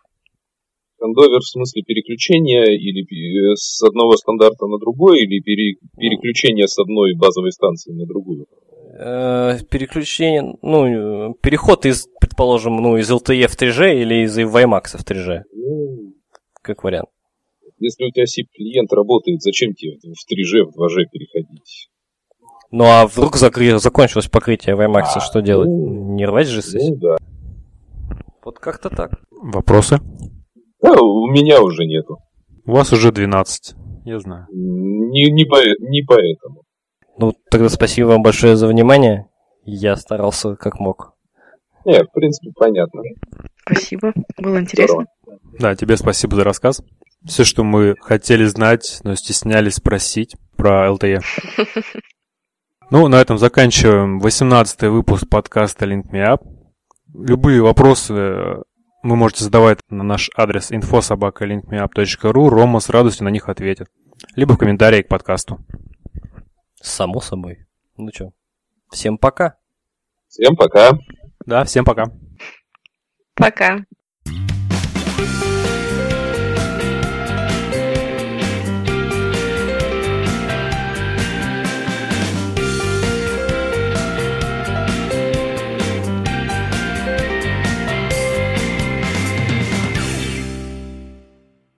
[1.01, 6.79] Хендовер в смысле переключения или э, с одного стандарта на другой, или пере, переключение с
[6.79, 8.47] одной базовой станции на другую?
[8.99, 15.05] Э, переключение, ну, переход из, предположим, ну, из LTE в 3G или из WiMAX в
[15.05, 15.43] 3G?
[15.53, 16.15] Ну,
[16.63, 17.09] как вариант.
[17.79, 21.89] Если у тебя SIP-клиент работает, зачем тебе в 3G, в 2G переходить?
[22.71, 23.79] Ну а вдруг закры...
[23.79, 25.69] закончилось покрытие WiMAX, а, что делать?
[25.69, 26.99] Ну, Не рвать же сессию?
[27.01, 27.17] Ну да.
[28.45, 29.13] Вот как-то так.
[29.31, 30.01] Вопросы?
[30.83, 32.19] Да, у меня уже нету.
[32.67, 33.75] У вас уже 12,
[34.05, 34.47] я знаю.
[34.53, 36.63] Не, не, по, не поэтому.
[37.19, 39.27] Ну, тогда спасибо вам большое за внимание.
[39.65, 41.15] Я старался как мог.
[41.85, 43.03] Не, в принципе, понятно.
[43.65, 45.07] Спасибо, было интересно.
[45.23, 45.41] Здорово.
[45.59, 46.83] Да, тебе спасибо за рассказ.
[47.25, 51.21] Все, что мы хотели знать, но стеснялись спросить про LTE.
[52.91, 56.41] Ну, на этом заканчиваем 18 выпуск подкаста Link Me Up.
[57.13, 62.49] Любые вопросы вы можете задавать на наш адрес infosobaka.linkmeup.ru.
[62.49, 63.89] Рома с радостью на них ответит.
[64.37, 65.59] Либо в комментарии к подкасту.
[66.81, 67.67] Само собой.
[67.99, 68.33] Ну что,
[68.91, 69.59] всем пока.
[70.29, 70.93] Всем пока.
[71.45, 72.07] Да, всем пока.
[73.35, 73.85] Пока.